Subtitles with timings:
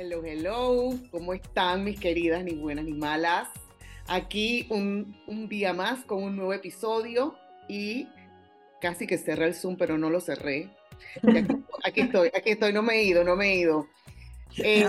[0.00, 0.94] Hello, hello.
[1.10, 3.48] ¿Cómo están mis queridas, ni buenas ni malas?
[4.06, 7.34] Aquí un, un día más con un nuevo episodio
[7.66, 8.06] y
[8.80, 10.70] casi que cerré el Zoom, pero no lo cerré.
[11.24, 11.48] Aquí,
[11.84, 13.88] aquí, estoy, aquí estoy, no me he ido, no me he ido.
[14.58, 14.88] Eh,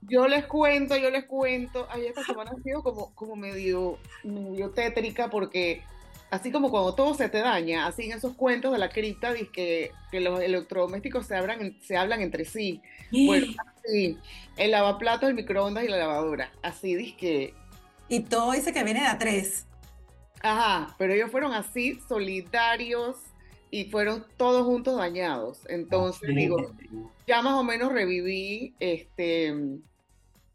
[0.00, 1.86] yo les cuento, yo les cuento.
[1.90, 5.82] Ay, esta semana ha sido como, como medio, medio tétrica porque
[6.30, 9.92] así como cuando todo se te daña, así en esos cuentos de la cripta, que,
[10.10, 12.80] que los electrodomésticos se, abran, se hablan entre sí.
[13.10, 13.46] Bueno,
[13.78, 14.18] así,
[14.56, 16.52] el lavaplatos, el microondas y la lavadora.
[16.62, 17.54] Así, disque.
[18.08, 19.66] Y todo dice que viene de a tres.
[20.42, 23.16] Ajá, pero ellos fueron así solidarios
[23.70, 25.60] y fueron todos juntos dañados.
[25.68, 26.72] Entonces, digo,
[27.26, 29.54] ya más o menos reviví, este,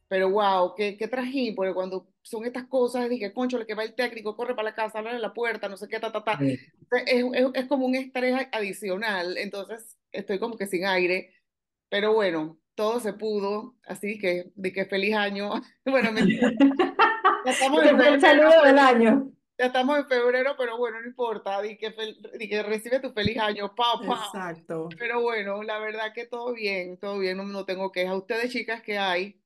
[0.08, 3.84] pero wow, qué, qué trajín, porque cuando son estas cosas, dije, concho, le que va
[3.84, 6.40] el técnico, corre para la casa, abre la puerta, no sé qué, ta, ta, ta.
[6.42, 6.60] Es,
[7.08, 11.34] es, es, como un estrés adicional, entonces estoy como que sin aire,
[11.90, 15.52] pero bueno, todo se pudo, así que, de que feliz año.
[15.86, 16.22] bueno, me,
[17.46, 19.32] ya estamos en el saludo del año.
[19.58, 21.94] Ya estamos en febrero, pero bueno, no importa, di que,
[22.40, 24.26] di que recibe tu feliz año, papá.
[24.34, 24.90] Exacto.
[24.98, 28.16] Pero bueno, la verdad que todo bien, todo bien, no, no tengo quejas.
[28.16, 29.40] Ustedes, chicas, ¿qué hay?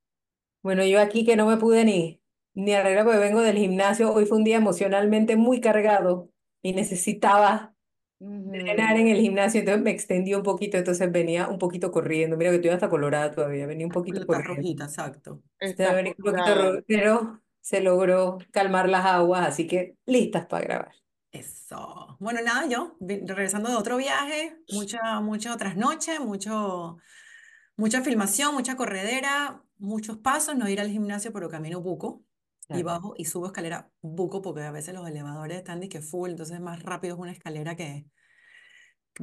[0.61, 2.21] Bueno, yo aquí que no me pude ni,
[2.55, 6.29] ni arreglar porque vengo del gimnasio, hoy fue un día emocionalmente muy cargado
[6.61, 7.73] y necesitaba
[8.19, 12.37] entrenar en el gimnasio, entonces me extendí un poquito, entonces venía un poquito corriendo.
[12.37, 14.55] Mira que estoy hasta colorada todavía, venía un poquito Está corriendo.
[14.55, 15.41] rojita, exacto.
[15.59, 20.91] Está venía un poquito pero se logró calmar las aguas, así que listas para grabar.
[21.31, 22.15] Eso.
[22.19, 26.97] Bueno, nada, yo regresando de otro viaje, mucha, muchas otras noches, mucho,
[27.75, 32.24] mucha filmación, mucha corredera, muchos pasos, no ir al gimnasio, pero camino buco
[32.69, 36.31] y bajo y subo escalera buco porque a veces los elevadores están de que full,
[36.31, 38.05] entonces más rápido es una escalera que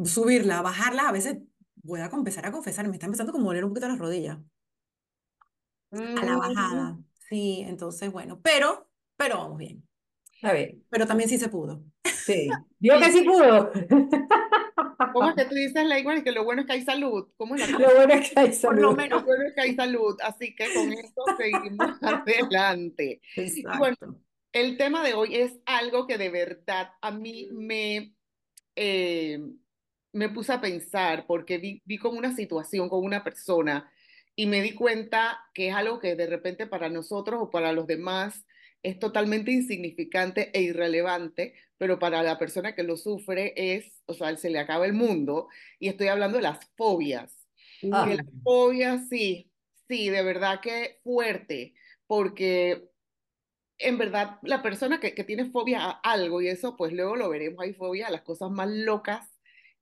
[0.04, 1.38] subirla, bajarla, a veces
[1.76, 4.38] voy a empezar a confesar, me está empezando como a doler un poquito las rodillas
[6.14, 6.98] a la Mm, bajada.
[7.28, 9.86] Sí, entonces bueno, pero, pero vamos bien.
[10.42, 11.84] A ver, Pero también sí se pudo.
[12.18, 12.66] sí.
[12.80, 13.70] Vio que sí pudo.
[15.12, 17.28] ¿Cómo es que tú dices, Leigman, que lo bueno es que hay salud?
[17.36, 18.96] ¿Cómo es la Lo bueno es que hay Por lo salud.
[18.96, 19.20] menos.
[19.22, 23.20] Lo bueno es que hay salud, así que con esto seguimos adelante.
[23.36, 24.20] Y bueno, Exacto.
[24.52, 28.14] el tema de hoy es algo que de verdad a mí me,
[28.76, 29.40] eh,
[30.12, 33.90] me puse a pensar porque vi, vi como una situación con una persona
[34.36, 37.86] y me di cuenta que es algo que de repente para nosotros o para los
[37.86, 38.44] demás
[38.82, 44.36] es totalmente insignificante e irrelevante, pero para la persona que lo sufre es, o sea,
[44.36, 45.48] se le acaba el mundo.
[45.78, 47.46] Y estoy hablando de las fobias.
[47.92, 48.06] Ah.
[48.08, 49.50] Que las fobias, sí,
[49.88, 51.74] sí, de verdad que fuerte,
[52.06, 52.88] porque
[53.78, 57.28] en verdad la persona que, que tiene fobia a algo, y eso pues luego lo
[57.28, 59.28] veremos, hay fobia a las cosas más locas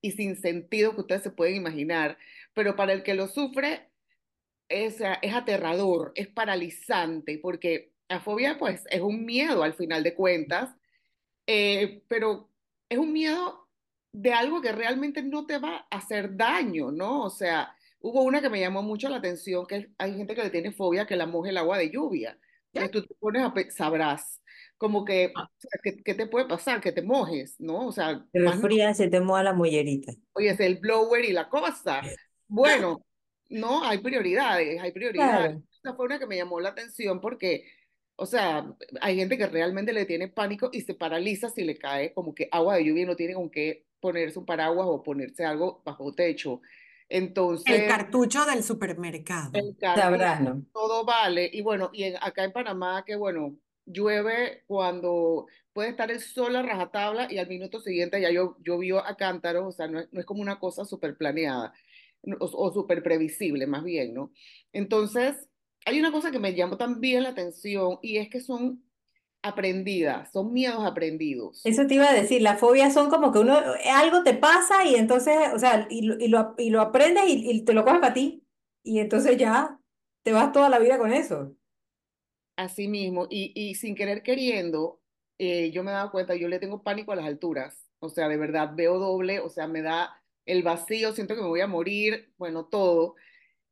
[0.00, 2.16] y sin sentido que ustedes se pueden imaginar,
[2.55, 3.91] pero para el que lo sufre
[4.69, 10.15] es, es aterrador, es paralizante, porque la fobia pues es un miedo al final de
[10.15, 10.75] cuentas,
[11.47, 12.50] eh, pero
[12.88, 13.69] es un miedo
[14.12, 17.22] de algo que realmente no te va a hacer daño, ¿no?
[17.22, 20.50] O sea, hubo una que me llamó mucho la atención, que hay gente que le
[20.50, 22.37] tiene fobia que la moje el agua de lluvia.
[22.72, 24.42] Entonces tú te pones a sabrás,
[24.77, 26.81] como que, o sea, ¿qué, qué te puede pasar?
[26.81, 27.87] Que te mojes, ¿no?
[27.87, 30.12] O sea, Te resfrías, se te moja la mollerita.
[30.32, 32.03] oye, es el blower y la cosa.
[32.48, 33.04] Bueno,
[33.48, 35.50] no, hay prioridades, hay prioridades.
[35.50, 35.62] Claro.
[35.82, 37.65] Esa fue una que me llamó la atención porque,
[38.21, 42.13] o sea, hay gente que realmente le tiene pánico y se paraliza si le cae
[42.15, 45.45] como que agua de lluvia y no tiene con qué ponerse un paraguas o ponerse
[45.45, 46.61] algo bajo techo.
[47.65, 49.53] El Entonces, cartucho del supermercado.
[49.53, 50.67] el cartucho, Sabrás, ¿no?
[50.73, 51.51] todo vale.
[51.53, 56.55] Y bueno, y en- acá en Panamá, que bueno, llueve cuando puede estar el sol
[56.57, 60.13] a rajatabla y al minuto siguiente ya llo- llovió a cántaros, o sea, no es,
[60.13, 61.73] no es como una cosa súper planeada
[62.41, 64.33] o, o súper previsible, más bien, ¿no?
[64.73, 65.49] Entonces,
[65.87, 68.85] hay una cosa que me llamó también la atención y es que son
[69.43, 71.63] aprendidas, son miedos aprendidos.
[71.63, 73.59] Eso te iba a decir, las fobias son como que uno,
[73.95, 77.51] algo te pasa y entonces, o sea, y, lo- y, lo, y lo aprendes y,
[77.51, 78.43] y te lo coges para ti.
[78.83, 79.79] Y entonces ya
[80.22, 81.54] te vas toda la vida con eso.
[82.57, 85.01] Así mismo, y, sin querer queriendo,
[85.39, 88.28] eh, yo me he dado cuenta, yo le tengo pánico a las alturas, o sea,
[88.28, 91.66] de verdad veo doble, o sea, me da el vacío, siento que me voy a
[91.66, 93.15] morir, bueno, todo.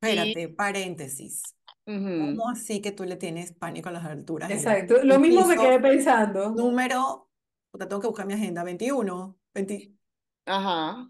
[0.00, 1.55] Espérate, paréntesis.
[1.94, 4.50] ¿Cómo así que tú le tienes pánico a las alturas?
[4.50, 5.02] Exacto.
[5.05, 6.50] Lo mismo me quedé pensando.
[6.55, 7.31] número,
[7.70, 9.94] puta, tengo que buscar mi agenda, 21, 20
[10.46, 11.08] ajá,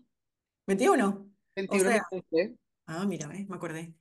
[0.67, 1.09] 21.
[1.09, 1.25] O
[1.57, 2.59] 21 sea, meses.
[2.87, 3.49] ah, mira, ¿ves?
[3.49, 3.95] Me acordé.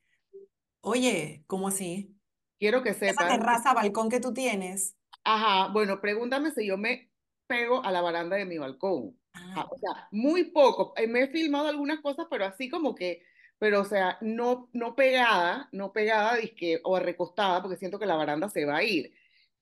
[0.81, 2.15] Oye, ¿cómo así?
[2.59, 4.95] Quiero que Esa sepan, terraza, balcón que tú tienes.
[5.23, 7.11] ajá, bueno, pregúntame si yo me
[7.47, 9.17] pego a la baranda de mi balcón.
[9.33, 10.93] Ah, Ah, o sea, muy poco.
[10.97, 13.21] Eh, Me he filmado algunas cosas, pero así como que,
[13.59, 18.15] pero o sea, no, no pegada, no pegada disque, o recostada, porque siento que la
[18.15, 19.13] baranda se va a ir.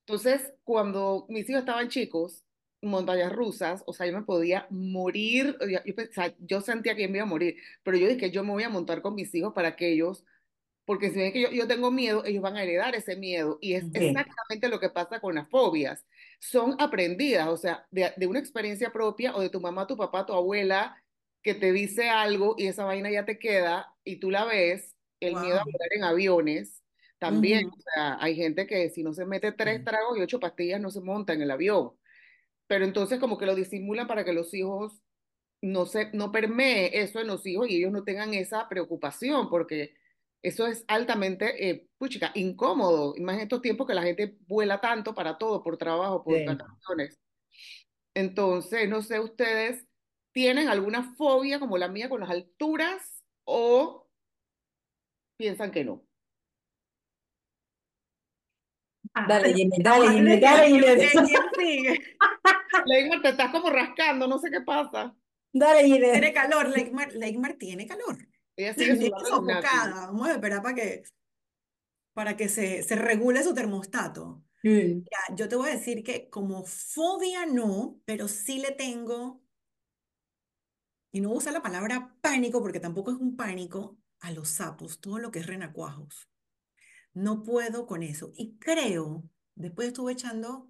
[0.01, 2.44] Entonces, cuando mis hijos estaban chicos,
[2.81, 7.07] montañas rusas, o sea, yo me podía morir, yo, yo, o sea, yo sentía que
[7.07, 9.53] me iba a morir, pero yo dije, yo me voy a montar con mis hijos
[9.53, 10.25] para que ellos
[10.86, 13.57] porque si ven que yo, yo tengo miedo, ellos van a heredar ese miedo.
[13.59, 16.06] Y es exactamente lo que pasa con las fobias.
[16.39, 20.25] Son aprendidas, o sea, de, de una experiencia propia o de tu mamá, tu papá,
[20.25, 20.95] tu abuela,
[21.45, 25.36] que te dice algo y esa vaina ya te queda y tú la ves, el
[25.36, 26.83] miedo a volar en aviones.
[27.19, 30.81] También, o sea, hay gente que si no se mete tres tragos y ocho pastillas
[30.81, 31.92] no se monta en el avión.
[32.65, 35.03] Pero entonces como que lo disimulan para que los hijos
[35.62, 39.94] no se, no permee eso en los hijos y ellos no tengan esa preocupación, porque
[40.42, 43.13] eso es altamente, eh, puchica, incómodo.
[43.18, 47.19] Imagínate estos tiempos que la gente vuela tanto para todo, por trabajo, por vacaciones.
[48.15, 49.86] Entonces, no sé, ustedes
[50.35, 54.05] tienen alguna fobia como la mía con las alturas o
[55.37, 56.03] piensan que no.
[59.29, 61.97] Dale, Jimmy, dale, Jimmy, dale, Jimmy.
[62.85, 65.15] Leymar, te estás como rascando, no sé qué pasa.
[65.53, 66.33] Dale, Tiene Jimmy.
[66.33, 68.17] calor, Leikmar, Leikmar tiene calor.
[68.57, 70.07] Ella sigue sofocada.
[70.07, 71.03] Vamos a esperar para que,
[72.13, 74.41] para que se, se regule su termostato.
[74.63, 79.44] Ya, yo te voy a decir que como fobia no, pero sí le tengo,
[81.15, 84.50] y no voy a usar la palabra pánico porque tampoco es un pánico, a los
[84.50, 86.29] sapos, todo lo que es renacuajos.
[87.13, 88.33] No puedo con eso.
[88.35, 89.23] Y creo,
[89.56, 90.67] después estuve echando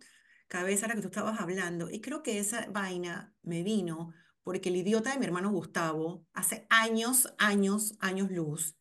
[0.47, 4.13] cabeza a la que tú estabas hablando, y creo que esa vaina me vino
[4.43, 8.77] porque el idiota de mi hermano Gustavo, hace años, años, años luz,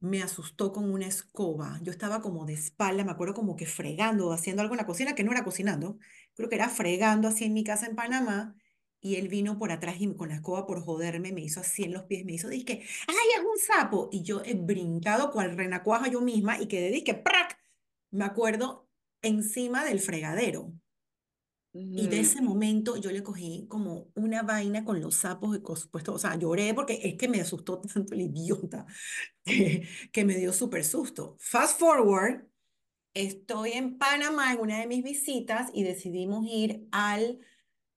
[0.00, 1.78] me asustó con una escoba.
[1.82, 5.14] Yo estaba como de espalda, me acuerdo como que fregando, haciendo algo en la cocina,
[5.14, 5.98] que no era cocinando,
[6.34, 8.56] creo que era fregando así en mi casa en Panamá,
[9.06, 11.92] y él vino por atrás y con la escoba por joderme, me hizo así en
[11.92, 14.08] los pies, me hizo, dije, ¡ay, es un sapo!
[14.10, 17.56] Y yo he brincado cual renacuaja yo misma y quedé, dije, ¡prac!
[18.10, 18.88] Me acuerdo
[19.22, 20.72] encima del fregadero.
[21.72, 25.60] Y de ese momento yo le cogí como una vaina con los sapos
[25.90, 28.86] puesto, o sea, lloré porque es que me asustó tanto el idiota
[29.44, 31.36] que, que me dio súper susto.
[31.38, 32.44] Fast forward,
[33.14, 37.38] estoy en Panamá en una de mis visitas y decidimos ir al,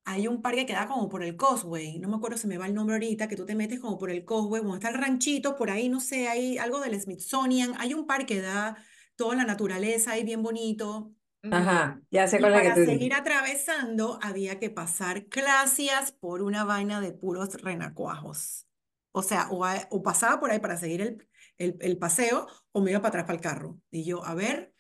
[0.10, 2.66] hay un parque que da como por el Causeway, no me acuerdo si me va
[2.68, 5.56] el nombre ahorita, que tú te metes como por el Causeway, donde está el ranchito,
[5.56, 8.78] por ahí, no sé, hay algo del Smithsonian, hay un parque que da
[9.16, 11.14] toda la naturaleza ahí bien bonito.
[11.52, 13.14] Ajá, ya sé Y cuál es la que para tú seguir dices.
[13.14, 18.66] atravesando había que pasar glacias por una vaina de puros renacuajos.
[19.12, 21.28] O sea, o, a- o pasaba por ahí para seguir el,
[21.58, 23.80] el, el paseo o me iba para atrás para el carro.
[23.92, 24.74] Y yo, a ver,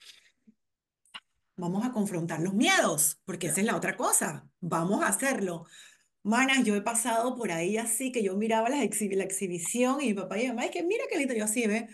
[1.59, 4.50] vamos a confrontar los miedos, porque esa es la otra cosa.
[4.59, 5.65] Vamos a hacerlo.
[6.23, 10.07] Manas, yo he pasado por ahí así que yo miraba las exhi- la exhibición y
[10.07, 11.89] mi papá y mi mamá, es que mira qué lindo, yo así, ve.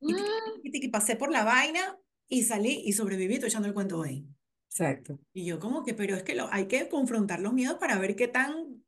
[0.00, 1.98] Y tiqui, tiqui, pasé por la vaina
[2.28, 4.26] y salí y sobreviví, estoy echando el cuento ahí.
[4.68, 5.18] Exacto.
[5.32, 8.16] Y yo como que, pero es que lo, hay que confrontar los miedos para ver
[8.16, 8.84] qué tan,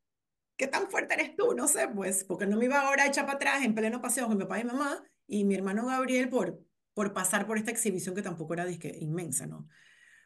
[0.57, 3.25] qué tan fuerte eres tú, no sé, pues, porque no me iba ahora a echar
[3.25, 6.29] para atrás en pleno paseo con mi papá y mi mamá y mi hermano Gabriel
[6.29, 6.61] por,
[6.93, 9.67] por pasar por esta exhibición que tampoco era disque inmensa, ¿no?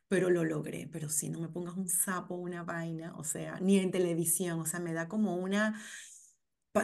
[0.10, 3.78] Pero lo logré, pero si no me pongas un sapo, una vaina, o sea, ni
[3.80, 5.82] en televisión, o sea, me da como una,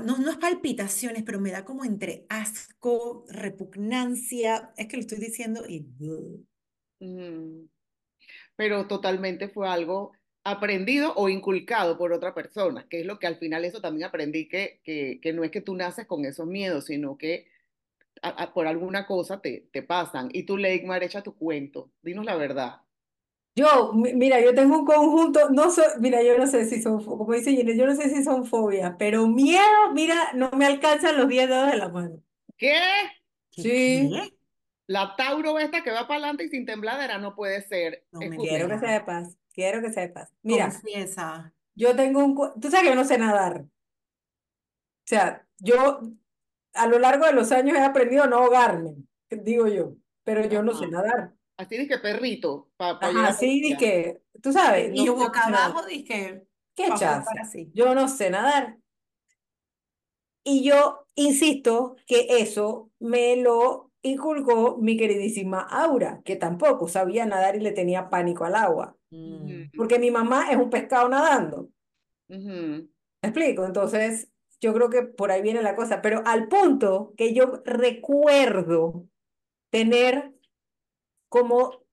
[0.03, 5.19] no, no es palpitaciones, pero me da como entre asco, repugnancia, es que lo estoy
[5.19, 5.87] diciendo y...
[6.99, 7.69] ujú.
[8.55, 10.13] pero totalmente fue algo
[10.43, 14.47] aprendido o inculcado por otra persona, que es lo que al final eso también aprendí,
[14.49, 17.47] que, que, que no es que tú naces con esos miedos, sino que
[18.53, 20.29] por alguna cosa te, te pasan.
[20.33, 22.82] Y tú, Leigmar, echa tu cuento, dinos la verdad.
[23.55, 26.99] Yo, mi- mira, yo tengo un conjunto, no soy, mira, yo no sé si son,
[27.05, 29.61] fo- como dice Ginés, yo no sé si son fobias, pero miedo,
[29.93, 32.19] mira, no me alcanzan los 10 dedos de la mano.
[32.57, 32.73] ¿Qué?
[33.51, 34.37] ¿Qué, Sí, qué?
[34.87, 38.05] La Tauro esta que va para adelante y sin tembladera no puede ser.
[38.11, 38.81] No me quiero que digas.
[38.87, 40.31] sepas, quiero que sepas.
[40.43, 41.53] Mira, Confiesa.
[41.75, 43.61] yo tengo un, cu- tú sabes que yo no sé nadar.
[43.63, 43.67] O
[45.05, 46.01] sea, yo
[46.73, 48.95] a lo largo de los años he aprendido a no ahogarme,
[49.29, 50.91] digo yo, pero yo no sé ajá.
[50.91, 51.33] nadar.
[51.57, 55.47] Así dice perrito, para Ajá, llegar a sí, la que, tú sabes, Y no, boca
[55.47, 57.71] abajo dije, Qué así.
[57.73, 58.77] Yo no sé nadar.
[60.43, 67.55] Y yo insisto que eso me lo inculcó mi queridísima Aura, que tampoco sabía nadar
[67.55, 68.97] y le tenía pánico al agua.
[69.11, 69.69] Mm.
[69.77, 71.69] Porque mi mamá es un pescado nadando.
[72.29, 72.89] Ujú.
[73.21, 73.65] ¿Me explico?
[73.65, 74.29] Entonces,
[74.59, 76.01] yo creo que por ahí viene la cosa.
[76.01, 79.07] Pero al punto que yo recuerdo
[79.71, 80.33] tener
[81.33, 81.83] como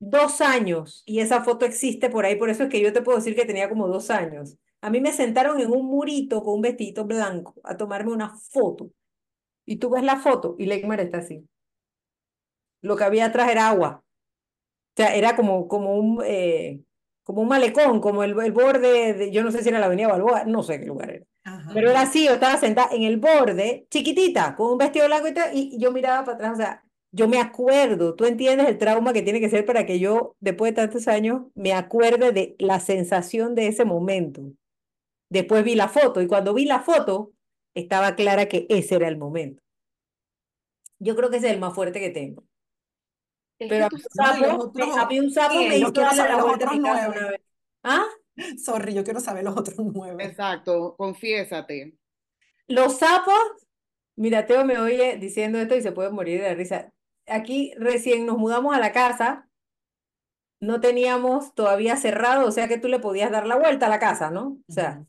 [0.00, 3.18] dos años, y esa foto existe por ahí, por eso es que yo te puedo
[3.18, 4.58] decir que tenía como dos años.
[4.82, 8.90] A mí me sentaron en un murito con un vestidito blanco a tomarme una foto
[9.66, 11.46] Y tú ves la foto y Leymar está así.
[12.82, 14.02] Lo que había atrás era agua.
[14.94, 16.80] O sea, era como, como un, eh,
[17.24, 20.08] como un malecón, como el, el borde de, yo no sé si era la avenida
[20.08, 21.26] Balboa, no sé qué lugar era.
[21.44, 21.70] Ajá.
[21.74, 25.74] Pero era así, yo estaba sentada en el borde, chiquitita, con un vestido blanco y,
[25.76, 29.22] y yo miraba para atrás, o sea, yo me acuerdo, tú entiendes el trauma que
[29.22, 33.54] tiene que ser para que yo, después de tantos años, me acuerde de la sensación
[33.54, 34.42] de ese momento.
[35.28, 37.32] Después vi la foto y cuando vi la foto,
[37.74, 39.62] estaba clara que ese era el momento.
[40.98, 42.44] Yo creo que ese es el más fuerte que tengo.
[43.60, 46.46] Es Pero que a mí un sapo me yo hizo quiero darle saber la los
[46.46, 47.18] vuelta a otros mi casa nueve.
[47.18, 47.40] una vez.
[47.84, 48.06] ¿Ah?
[48.58, 50.24] Sorry, yo quiero saber los otros nueve.
[50.24, 51.96] Exacto, confiésate.
[52.66, 53.34] Los sapos,
[54.16, 56.93] mira, Teo me oye diciendo esto y se puede morir de la risa.
[57.26, 59.48] Aquí recién nos mudamos a la casa,
[60.60, 63.98] no teníamos todavía cerrado, o sea que tú le podías dar la vuelta a la
[63.98, 64.58] casa, ¿no?
[64.68, 65.04] O sea,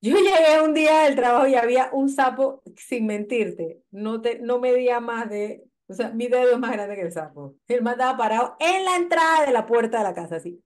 [0.00, 4.58] yo llegué un día del trabajo y había un sapo, sin mentirte, no, te, no
[4.58, 7.56] medía más de, o sea, mi dedo es más grande que el sapo.
[7.66, 10.62] El man estaba parado en la entrada de la puerta de la casa, así.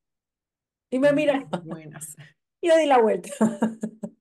[0.90, 2.14] Y me mira, Buenas.
[2.60, 3.30] y yo di la vuelta.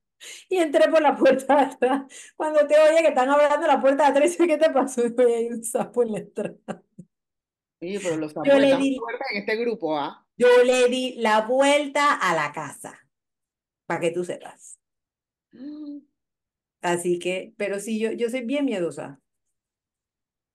[0.50, 2.34] Y entré por la puerta de atrás.
[2.36, 5.02] Cuando te oye que están hablando la puerta de atrás, dice, ¿qué te pasó?
[5.06, 6.84] Y hay un sapo en la entrada.
[7.82, 8.98] Oye, pero los sapos Yo le di,
[9.32, 10.26] en este grupo, ¿ah?
[10.38, 12.98] yo le di la vuelta a la casa,
[13.86, 14.80] para que tú sepas.
[16.82, 19.20] Así que, pero sí, yo, yo soy bien miedosa.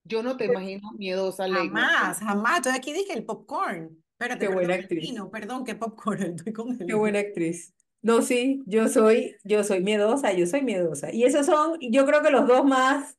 [0.04, 1.48] Yo no te imagino miedosa.
[1.48, 2.56] Jamás, jamás.
[2.58, 4.02] Estoy aquí dije el popcorn.
[4.12, 5.00] Espérate, Qué perdón, buena actriz.
[5.00, 7.74] vino, perdón, qué popcorn, estoy con el Qué buena actriz.
[8.02, 11.12] No, sí, yo soy, yo soy miedosa, yo soy miedosa.
[11.12, 13.18] Y esos son, yo creo que los dos más.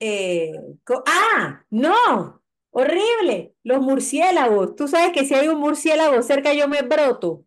[0.00, 0.52] eh,
[1.06, 1.64] ¡Ah!
[1.70, 2.42] ¡No!
[2.70, 3.54] ¡Horrible!
[3.62, 4.76] Los murciélagos.
[4.76, 7.44] Tú sabes que si hay un murciélago cerca, yo me broto.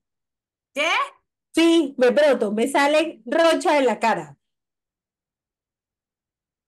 [0.74, 0.88] ¿Qué?
[1.56, 4.38] Sí, me broto, me salen ronchas en la cara.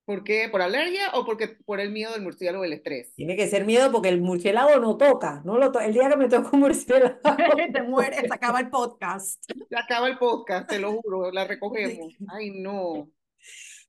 [0.06, 0.50] ¿Por qué?
[0.50, 3.14] ¿Por alergia o porque por el miedo del murciélago el estrés?
[3.16, 6.18] Tiene que ser miedo porque el murciélago no toca, no lo to- El día que
[6.18, 7.16] me toca un murciélago.
[7.74, 9.42] Te mueres, se acaba el podcast.
[9.70, 12.14] Se acaba el podcast, te lo juro, la recogemos.
[12.28, 13.10] Ay, no.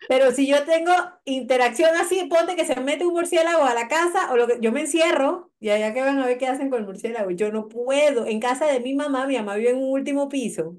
[0.08, 0.92] Pero si yo tengo
[1.24, 4.70] interacción así, ponte que se mete un murciélago a la casa, o lo que yo
[4.70, 7.30] me encierro, y allá que van a ver qué hacen con el murciélago.
[7.30, 8.26] Yo no puedo.
[8.26, 10.76] En casa de mi mamá, mi mamá vive en un último piso.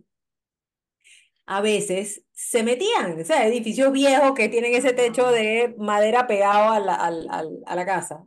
[1.48, 6.72] A veces se metían, o sea, edificios viejos que tienen ese techo de madera pegado
[6.72, 8.26] a la, al- al- a la casa.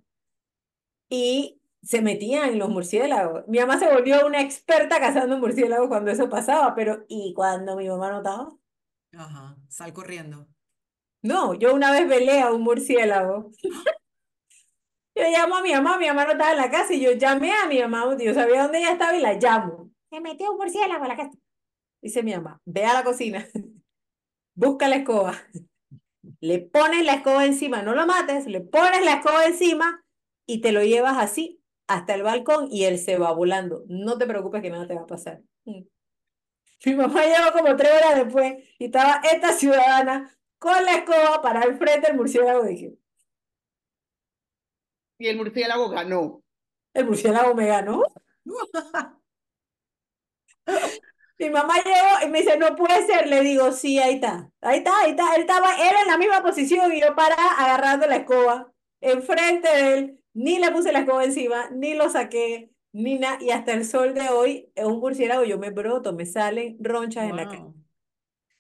[1.09, 3.47] Y se metían los murciélagos.
[3.49, 7.89] Mi mamá se volvió una experta cazando murciélagos cuando eso pasaba, pero ¿y cuando mi
[7.89, 8.53] mamá no estaba?
[9.17, 10.47] Ajá, sal corriendo.
[11.23, 13.51] No, yo una vez velé a un murciélago.
[15.15, 17.53] Yo llamo a mi mamá, mi mamá no estaba en la casa y yo llamé
[17.53, 19.91] a mi mamá, yo sabía dónde ella estaba y la llamo.
[20.11, 21.33] Se metió un murciélago a la casa.
[22.01, 23.47] Dice mi mamá, ve a la cocina,
[24.55, 25.35] busca la escoba,
[26.41, 30.05] le pones la escoba encima, no lo mates, le pones la escoba encima
[30.47, 33.85] y te lo llevas así hasta el balcón y él se va volando.
[33.89, 35.43] No te preocupes que nada te va a pasar.
[35.65, 35.83] Mm.
[36.87, 41.63] Mi mamá llegó como tres horas después y estaba esta ciudadana con la escoba para
[41.63, 42.65] el frente del murciélago.
[42.65, 42.95] Dije,
[45.19, 46.43] Y el murciélago ganó.
[46.95, 48.03] el murciélago me ganó.
[51.39, 53.29] Mi mamá llegó y me dice, no puede ser.
[53.29, 54.51] Le digo, sí, ahí está.
[54.61, 55.35] Ahí está, ahí está.
[55.37, 59.99] Él estaba, él en la misma posición y yo parada agarrando la escoba enfrente de
[59.99, 60.21] él.
[60.35, 63.39] Ni le puse la escoba encima, ni lo saqué, ni nada.
[63.41, 67.25] Y hasta el sol de hoy, es un murciélago, yo me broto, me salen ronchas
[67.29, 67.78] en la cara.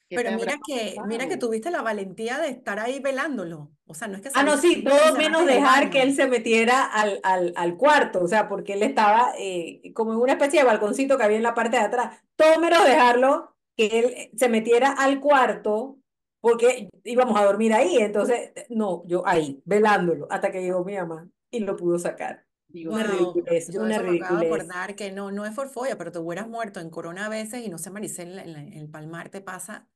[0.08, 0.16] Wow.
[0.16, 3.70] ¿Qué Pero mira que, mira que tuviste la valentía de estar ahí velándolo.
[3.86, 6.84] O sea, no es que Ah, no, sí, todo menos dejar que él se metiera
[6.84, 10.66] al, al, al cuarto, o sea, porque él estaba eh, como en una especie de
[10.66, 12.18] balconcito que había en la parte de atrás.
[12.36, 15.98] Todo menos dejarlo que él se metiera al cuarto,
[16.40, 17.98] porque íbamos a dormir ahí.
[17.98, 22.47] Entonces, no, yo ahí, velándolo, hasta que llegó mi mamá y lo pudo sacar.
[22.72, 23.16] Una mío.
[23.24, 24.46] Wow, ridiculez, yo una eso me acabo de ridiculez.
[24.46, 27.68] acordar que no, no es forfolla, pero te hubieras muerto en Corona a veces y
[27.70, 29.88] no sé, Maricel, en, en el Palmar te pasa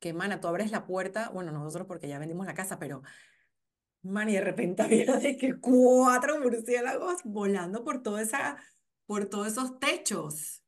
[0.00, 3.02] que, mana, tú abres la puerta, bueno, nosotros porque ya vendimos la casa, pero,
[4.02, 8.56] man, y de repente había de que cuatro murciélagos volando por toda esa,
[9.06, 10.62] por todos esos techos.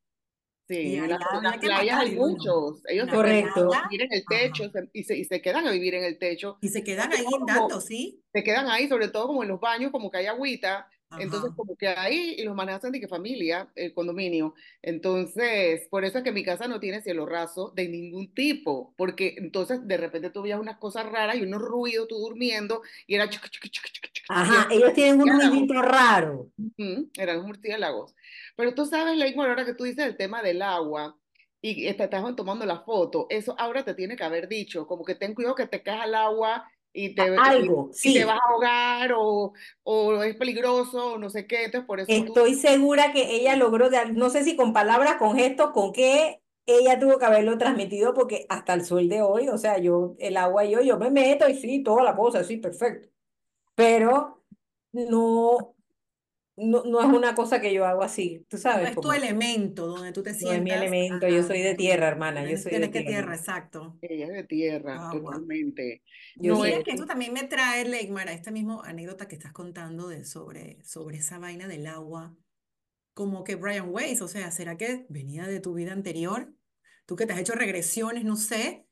[0.68, 2.82] Sí, en las playas hay muchos.
[2.88, 3.70] Ellos se quedan Correcto.
[3.74, 6.18] a vivir en el techo se- y, se, y se quedan a vivir en el
[6.18, 6.56] techo.
[6.62, 8.22] Y se quedan ahí guindando, ¿sí?
[8.32, 10.88] se quedan ahí, sobre todo como en los baños, como que hay agüita.
[11.18, 14.54] Entonces, como que ahí y los manejan de que familia, el condominio.
[14.80, 19.34] Entonces, por eso es que mi casa no tiene cielo raso de ningún tipo, porque
[19.38, 23.28] entonces de repente tú veías unas cosas raras y unos ruidos tú durmiendo y era
[23.28, 26.50] chuc, chuc, chuc, y Ajá, eran ellos tienen un ruidito raro.
[26.56, 28.14] Ujú, eran los murciélagos.
[28.56, 31.16] Pero tú sabes, Leymar, ahora que tú dices el tema del agua
[31.60, 35.14] y te estaban tomando la foto, eso ahora te tiene que haber dicho, como que
[35.14, 38.14] ten cuidado que te caes al agua y te, algo, y, sí.
[38.14, 42.10] te vas a ahogar o, o es peligroso o no sé qué, entonces por eso...
[42.10, 46.98] Estoy segura que ella logró, no sé si con palabras, con gestos, con qué ella
[46.98, 50.64] tuvo que haberlo transmitido porque hasta el sol de hoy, o sea, yo, el agua
[50.64, 53.08] y yo, yo me meto y sí, toda la cosa, sí, perfecto.
[53.74, 54.44] Pero
[54.92, 55.74] no,
[56.56, 58.82] no, no es una cosa que yo hago así, tú sabes.
[58.82, 60.58] No es tu elemento donde tú te sientas.
[60.58, 63.08] No es mi elemento, yo soy de tierra, hermana, yo soy de que tierra.
[63.08, 63.98] tierra, exacto.
[64.02, 66.02] Ella es de tierra, totalmente.
[66.36, 69.52] Yo no es que eso también me trae, Leigmar, a esta misma anécdota que estás
[69.52, 72.36] contando de sobre, sobre esa vaina del agua,
[73.14, 76.52] como que Brian Weiss, o sea, ¿será que venía de tu vida anterior?
[77.06, 78.86] Tú que te has hecho regresiones, no sé.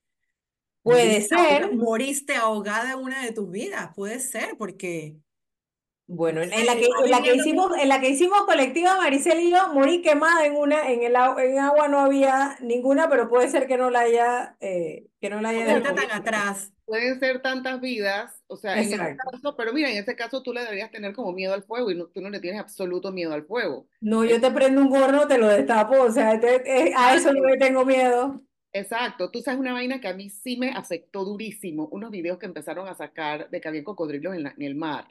[0.83, 1.75] Puede ser.
[1.75, 5.19] moriste ahogada en una de tus vidas, puede ser, porque
[6.13, 9.53] bueno, en, la que, en, la que hicimos, en la que hicimos colectiva, Maricel y
[9.53, 13.69] yo, morí quemada en una, en el en agua no había ninguna, pero puede ser
[13.69, 16.73] que no la haya, eh, que no la haya tan atrás.
[16.85, 20.53] Pueden ser tantas vidas, o sea, en ese caso, pero mira, en ese caso tú
[20.53, 23.33] le deberías tener como miedo al fuego y no, tú no le tienes absoluto miedo
[23.33, 23.87] al fuego.
[24.01, 27.45] No, yo te prendo un gorro, te lo destapo, o sea, eh, a eso no
[27.45, 28.43] le tengo miedo.
[28.73, 32.47] Exacto, tú sabes una vaina que a mí sí me afectó durísimo, unos videos que
[32.47, 35.07] empezaron a sacar de que había cocodrilos en, en el mar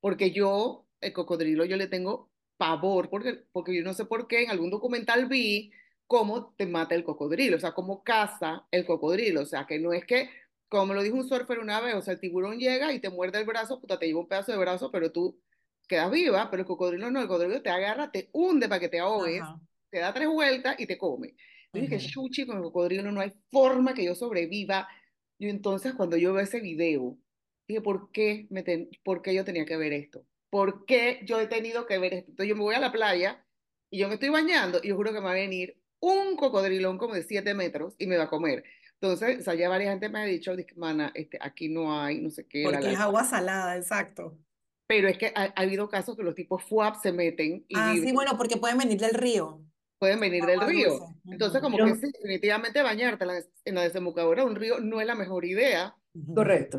[0.00, 4.42] porque yo, el cocodrilo, yo le tengo pavor, porque, porque yo no sé por qué,
[4.42, 5.72] en algún documental vi
[6.06, 9.92] cómo te mata el cocodrilo, o sea, cómo caza el cocodrilo, o sea, que no
[9.92, 10.30] es que,
[10.68, 13.38] como lo dijo un surfer una vez, o sea, el tiburón llega y te muerde
[13.38, 15.40] el brazo, puta, te lleva un pedazo de brazo, pero tú
[15.86, 19.00] quedas viva, pero el cocodrilo no, el cocodrilo te agarra, te hunde para que te
[19.00, 19.42] ahogues,
[19.90, 21.34] te da tres vueltas y te come.
[21.72, 24.88] Yo dije, chuchi, con el cocodrilo no hay forma que yo sobreviva.
[25.38, 27.16] Y entonces cuando yo veo ese video,
[27.68, 28.64] Dije, ¿por qué, me
[29.04, 30.24] ¿por qué yo tenía que ver esto?
[30.50, 32.30] ¿Por qué yo he tenido que ver esto?
[32.30, 33.44] Entonces yo me voy a la playa
[33.90, 36.96] y yo me estoy bañando y yo juro que me va a venir un cocodrilón
[36.96, 38.64] como de 7 metros y me va a comer.
[39.00, 42.30] Entonces, o sea, ya varias gente me ha dicho, mana, este, aquí no hay, no
[42.30, 42.64] sé qué.
[42.64, 44.36] Porque es agua salada, exacto.
[44.88, 48.10] Pero es que ha, habido casos que los tipos FUAP se meten y Ah, sí,
[48.12, 49.62] bueno, porque pueden venir del río.
[49.98, 50.98] Pueden venir del río.
[51.26, 53.24] Entonces, como que sí, definitivamente bañarte
[53.64, 55.94] en la, desembocadura de un río no es la mejor idea.
[56.34, 56.78] Correcto.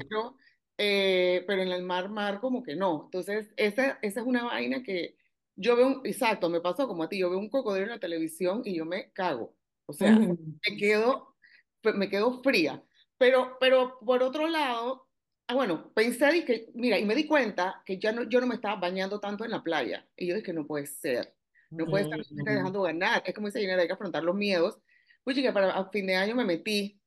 [0.81, 3.03] Eh, pero en el mar, mar como que no.
[3.05, 5.17] Entonces, esa, esa es una vaina que
[5.57, 7.99] yo veo, un, exacto, me pasó como a ti, yo veo un cocodrilo en la
[7.99, 9.53] televisión y yo me cago.
[9.87, 10.37] O sea, me,
[10.77, 11.35] quedo,
[11.83, 12.81] me quedo fría.
[13.17, 15.09] Pero, pero por otro lado,
[15.47, 18.55] ah, bueno, pensé, que, mira, y me di cuenta que ya no, yo no me
[18.55, 20.07] estaba bañando tanto en la playa.
[20.15, 21.35] Y yo dije, no puede ser.
[21.71, 23.21] No puede estar dejando ganar.
[23.25, 24.79] Es como dice Gina, hay que afrontar los miedos.
[25.25, 26.98] Pues que para a fin de año me metí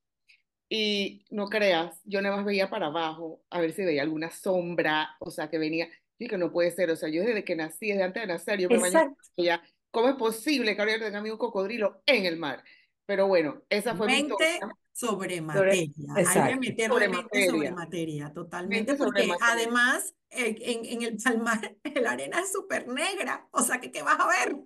[0.75, 5.15] y no creas, yo nada más veía para abajo a ver si veía alguna sombra,
[5.19, 5.87] o sea, que venía.
[6.17, 8.59] Y que no puede ser, o sea, yo desde que nací, desde antes de nacer,
[8.59, 9.61] yo me bañaba ya.
[9.91, 12.63] ¿Cómo es posible que ahora tenga un cocodrilo en el mar?
[13.05, 15.91] Pero bueno, esa fue mente mi sobre materia.
[16.15, 17.51] Hay que meter sobre mente materia.
[17.51, 23.61] sobre materia, totalmente, porque además en, en el palmar la arena es súper negra, o
[23.61, 24.57] sea, que ¿qué vas a ver?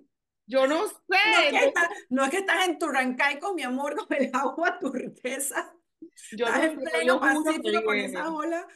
[0.46, 0.94] Yo no sé.
[1.10, 4.30] No es, que estás, no es que estás en Turrancay con mi amor, con el
[4.32, 5.74] agua turquesa.
[6.32, 8.66] Yo no en pleno Pacífico con esa ola.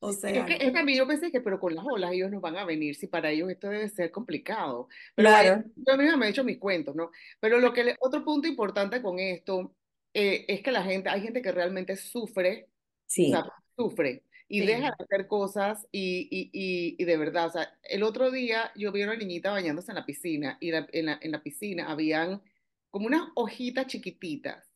[0.00, 2.12] O sea, es que, es que a mí yo pensé que, pero con las olas
[2.12, 4.88] ellos no van a venir, si para ellos esto debe ser complicado.
[5.16, 5.64] Pero claro.
[5.74, 7.10] yo misma me he hecho mis cuentos, ¿no?
[7.40, 9.74] Pero lo que otro punto importante con esto
[10.14, 12.68] eh, es que la gente, hay gente que realmente sufre,
[13.06, 13.26] sí.
[13.26, 17.50] o sea, sufre y deja de hacer cosas y, y, y, y, de verdad, o
[17.50, 21.06] sea, el otro día yo vi a una niñita bañándose en la piscina y en,
[21.06, 22.40] la, en la piscina habían
[22.88, 24.67] como unas hojitas chiquititas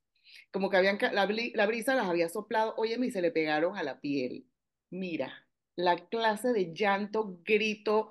[0.52, 3.82] como que habían, la, la brisa las había soplado, oye, y se le pegaron a
[3.82, 4.46] la piel.
[4.90, 8.10] Mira, la clase de llanto, grito,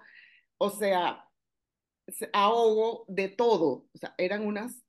[0.57, 1.29] o sea,
[2.33, 4.83] ahogo de todo, o sea, eran unas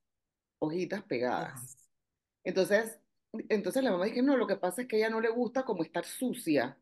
[0.60, 1.76] hojitas pegadas.
[2.44, 2.98] Entonces,
[3.48, 5.64] entonces la mamá dije, no, lo que pasa es que a ella no le gusta
[5.64, 6.78] como estar sucia.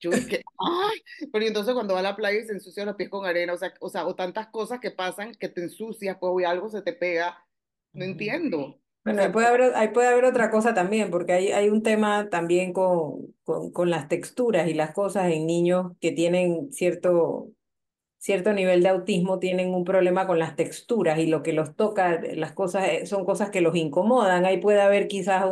[0.00, 1.00] Yo dije, ¡ay!
[1.32, 3.58] Pero entonces cuando va a la playa y se ensucia los pies con arena, o
[3.58, 6.82] sea, o sea, o tantas cosas que pasan que te ensucias, pues o algo se
[6.82, 7.46] te pega,
[7.92, 8.80] no entiendo.
[9.04, 12.28] Bueno, ahí puede, haber, ahí puede haber otra cosa también, porque hay, hay un tema
[12.28, 17.48] también con, con, con las texturas y las cosas en niños que tienen cierto,
[18.18, 22.20] cierto nivel de autismo, tienen un problema con las texturas y lo que los toca,
[22.34, 24.44] las cosas eh, son cosas que los incomodan.
[24.44, 25.44] Ahí puede haber quizás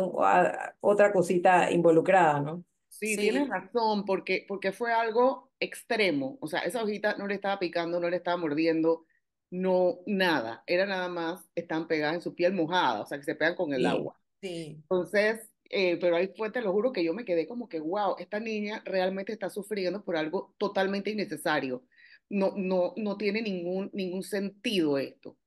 [0.79, 2.63] otra cosita involucrada, ¿no?
[2.87, 6.37] Sí, tienes razón, porque, porque fue algo extremo.
[6.41, 9.05] O sea, esa hojita no le estaba picando, no le estaba mordiendo
[9.51, 13.35] no nada, era nada más, están pegadas en su piel mojada, o sea, que se
[13.35, 14.19] pegan con el agua.
[14.41, 14.77] Sí.
[14.81, 18.15] Entonces, eh, pero ahí fue, te lo juro, que yo me quedé como que, wow,
[18.19, 21.83] esta niña realmente está sufriendo por algo totalmente innecesario.
[22.29, 25.37] No, no, no tiene ningún, ningún sentido esto,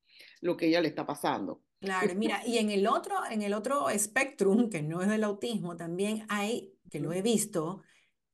[0.40, 1.62] lo que ella le está pasando.
[1.80, 5.76] Claro, mira, y en el otro, en el otro espectrum, que no es del autismo,
[5.76, 7.82] también hay que lo he visto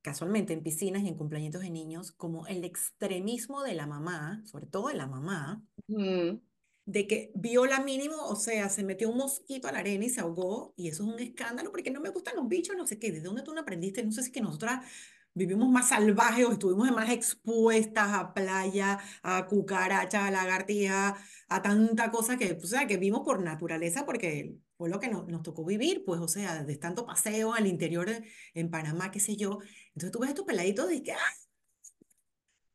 [0.03, 4.67] casualmente en piscinas y en cumpleaños de niños, como el extremismo de la mamá, sobre
[4.67, 6.39] todo de la mamá, Mm,
[6.85, 10.09] de que vio la mínimo, o sea, se metió un mosquito a la arena y
[10.11, 12.99] se ahogó, y eso es un escándalo porque no me gustan los bichos, no sé
[12.99, 14.03] qué, ¿de dónde tú no aprendiste?
[14.05, 14.87] No sé si que nosotras
[15.35, 21.15] vivimos más salvajes o estuvimos más expuestas a playa, a cucarachas, a lagartijas,
[21.49, 25.27] a tanta cosa que, o sea, que vimos por naturaleza porque fue lo que nos,
[25.29, 29.21] nos tocó vivir, pues, o sea, de tanto paseo al interior de- en Panamá, qué
[29.21, 29.59] sé yo.
[29.99, 31.19] Entonces tú ves estos peladitos y que, ¡ah!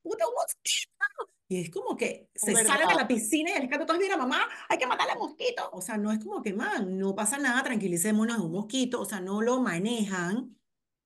[0.02, 0.26] ¡Puta!
[1.48, 2.96] Y es como que se salen de verdad.
[2.96, 5.70] la piscina y el escape todos mira, mamá, hay que matar al mosquito.
[5.72, 9.02] O sea, no es como que, man, no pasa nada, tranquilicémonos, es un mosquito.
[9.02, 10.58] O sea, no lo manejan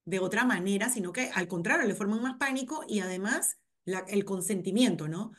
[0.06, 4.24] de otra manera, sino que al contrario, le forman más pánico y además la, el
[4.26, 5.34] consentimiento, ¿no?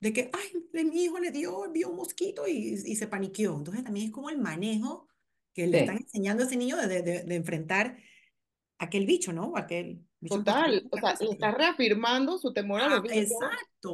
[0.00, 3.56] De que, ay, mi hijo le dio, vio un mosquito y, y se paniqueó.
[3.56, 5.08] Entonces también es como el manejo
[5.54, 7.98] que le están Sí, enseñando a ese niño de, de, de- enfrentar
[8.78, 9.56] aquel bicho, ¿no?
[9.56, 13.16] Aquel Total, o sea, le estás reafirmando su temor a los Ah, bichos.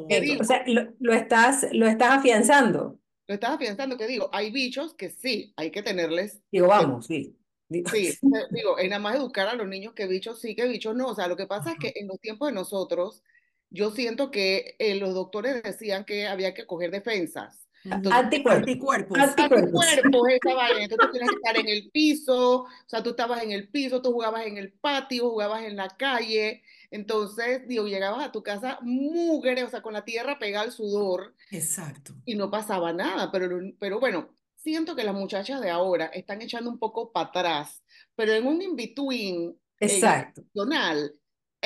[0.09, 0.41] ¿Qué exacto.
[0.41, 2.99] O sea, lo, lo estás, lo estás afianzando.
[3.29, 7.37] Lo estás pensando, que digo, hay bichos que sí, hay que tenerles, Digo, vamos, sí.
[7.69, 8.13] Digo, sí,
[8.51, 11.09] digo, es nada más educar a los niños que bichos sí, que bichos no.
[11.09, 13.23] O sea, lo que pasa es que en los tiempos de nosotros,
[13.71, 17.66] yo siento que eh, los doctores decían que había que coger defensas.
[17.93, 19.19] Entonces, Anticuerpos.
[19.19, 19.19] Anticuerpos.
[19.19, 20.29] Anticuerpos.
[20.29, 20.83] esa vaina.
[20.83, 24.03] Entonces tú tienes que estar en el piso, o sea, tú estabas en el piso,
[24.03, 26.63] tú jugabas en el patio, jugabas en la calle.
[26.91, 31.35] Entonces, digo, llegabas a tu casa mugre, o sea, con la tierra pegada al sudor
[31.51, 32.15] Exacto.
[32.25, 36.71] y no pasaba nada, pero, pero bueno, siento que las muchachas de ahora están echando
[36.71, 37.83] un poco para atrás,
[38.15, 40.43] pero en un in-between Exacto.
[40.55, 41.13] emocional,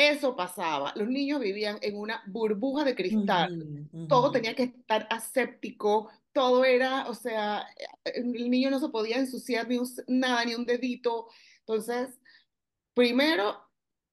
[0.08, 0.92] eso pasaba.
[0.96, 7.06] Los niños vivían en una burbuja de cristal, todo tenía que estar aséptico, todo era,
[7.08, 7.66] o sea,
[8.04, 11.28] el niño no se podía ensuciar ni un, nada, ni un dedito.
[11.60, 12.08] Entonces,
[12.94, 13.56] primero,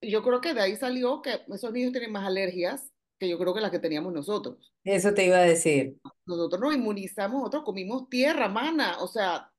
[0.01, 3.53] yo creo que de ahí salió que esos niños tienen más alergias que yo creo
[3.53, 4.73] que las que teníamos nosotros.
[4.83, 5.97] Eso te iba a decir.
[6.25, 9.51] Nosotros nos inmunizamos, nosotros comimos tierra, mana, o sea,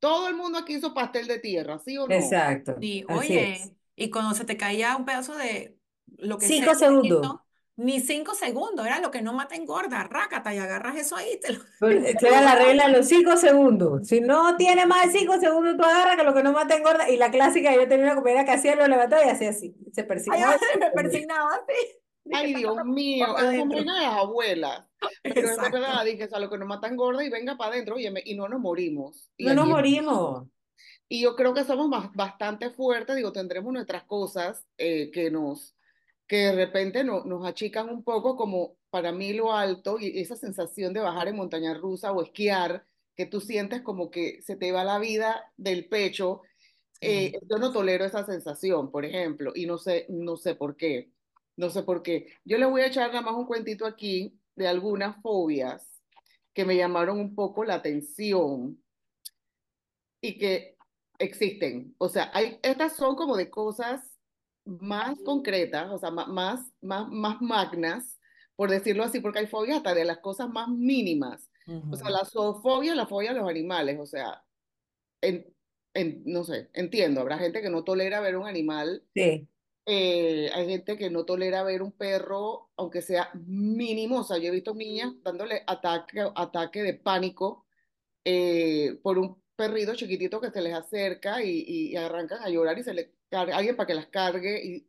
[0.00, 2.14] todo el mundo aquí hizo pastel de tierra, ¿sí o no?
[2.14, 2.76] Exacto.
[2.80, 3.62] Sí, Así es.
[3.62, 5.78] oye, y cuando se te caía un pedazo de
[6.18, 7.32] lo que sea, Cinco segundos.
[7.32, 11.38] pequeñito, ni cinco segundos, era lo que no mata engorda, rácata, y agarras eso ahí,
[11.40, 11.60] te lo...
[12.04, 14.06] Esa era la regla de los cinco segundos.
[14.08, 17.08] Si no tiene más de cinco segundos, tú agarras que lo que no mata engorda.
[17.10, 19.76] Y la clásica, yo tenía una compañera que hacía, lo levantaba y hacía así.
[19.92, 20.54] Se persignaba.
[20.72, 21.98] ay, me persignaba así.
[22.32, 23.76] Ay, Dios mío, son adentro.
[23.76, 24.86] vainas de las abuelas,
[25.32, 27.94] pero es verdad, dije, o sea, lo que nos matan gorda y venga para adentro,
[27.96, 29.30] oye, y no nos morimos.
[29.36, 30.48] Y No nos morimos.
[31.08, 35.76] Y yo creo que somos más, bastante fuertes, digo, tendremos nuestras cosas eh, que nos,
[36.26, 40.36] que de repente no, nos achican un poco, como para mí lo alto y esa
[40.36, 44.72] sensación de bajar en montaña rusa o esquiar, que tú sientes como que se te
[44.72, 46.42] va la vida del pecho
[47.00, 47.38] eh, Sí.
[47.50, 51.12] yo no tolero esa sensación, por ejemplo, y no sé, no sé por qué,
[51.56, 52.32] no sé por qué.
[52.44, 56.02] Yo les voy a echar nada más un cuentito aquí de algunas fobias
[56.54, 58.82] que me llamaron un poco la atención
[60.20, 60.75] y que
[61.18, 61.94] existen.
[61.98, 64.18] O sea, hay, estas son como de cosas
[64.64, 66.28] más concretas, o sea, más,
[66.80, 68.18] más, más magnas,
[68.56, 71.48] por decirlo así, porque hay fobias hasta de las cosas más mínimas.
[71.90, 74.44] O sea, la zoofobia, la fobia a los animales, o sea,
[75.20, 75.52] en,
[75.94, 79.48] en- no sé, entiendo, habrá gente que no tolera ver un animal, Sí.
[79.86, 84.48] eh, hay gente que no tolera ver un perro, aunque sea mínimo, o sea, yo
[84.48, 87.66] he visto niñas dándole ataque, ataque de pánico
[88.24, 92.84] eh, por un perrito chiquitito que se les acerca y, y- arrancan a llorar y
[92.84, 94.88] se le carga alguien para que las cargue, y,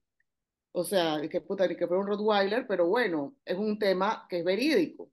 [0.73, 4.25] o sea, y que puta, ni que fuera un Rottweiler, pero bueno, es un tema
[4.29, 5.09] que es verídico.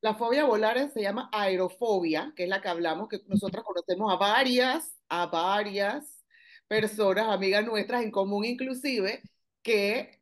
[0.00, 4.16] La fobia volar se llama aerofobia, que es la que hablamos, que nosotros conocemos a
[4.16, 6.24] varias, a varias
[6.68, 9.22] personas, amigas nuestras en común inclusive,
[9.62, 10.20] que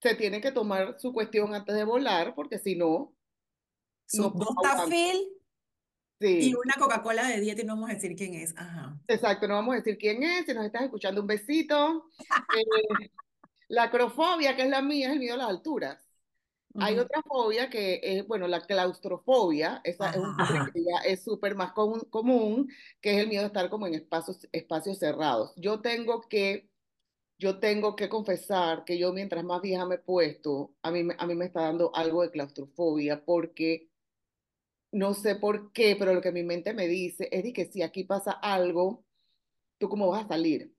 [0.00, 3.14] se tienen que tomar su cuestión antes de volar, porque si no,
[4.06, 4.56] Sus no dos
[6.22, 8.54] tafil y Sí, una Coca-Cola de dieta y no vamos a decir quién es.
[8.56, 8.98] Ajá.
[9.08, 12.10] exacto, no vamos a decir quién es, si nos estás escuchando un besito.
[12.54, 13.08] Eh,
[13.68, 15.98] la acrofobia, que es la mía, es el miedo a las alturas.
[16.78, 17.02] Hay Ujú.
[17.02, 20.36] otra fobia que es, bueno, la claustrofobia, esa es un Ajá.
[20.38, 20.70] nombre Ajá.
[20.72, 22.68] que ya es súper más común, común,
[23.00, 25.52] que es el miedo a estar como en espacios, espacios cerrados.
[25.56, 26.70] Yo tengo que,
[27.38, 31.26] yo tengo que confesar que yo mientras más vieja me he puesto, a mí, a
[31.26, 33.91] mí me está dando algo de claustrofobia porque
[34.92, 37.82] no sé por qué, pero lo que mi mente me dice es de que si
[37.82, 39.04] aquí pasa algo,
[39.78, 40.74] ¿tú cómo vas a salir?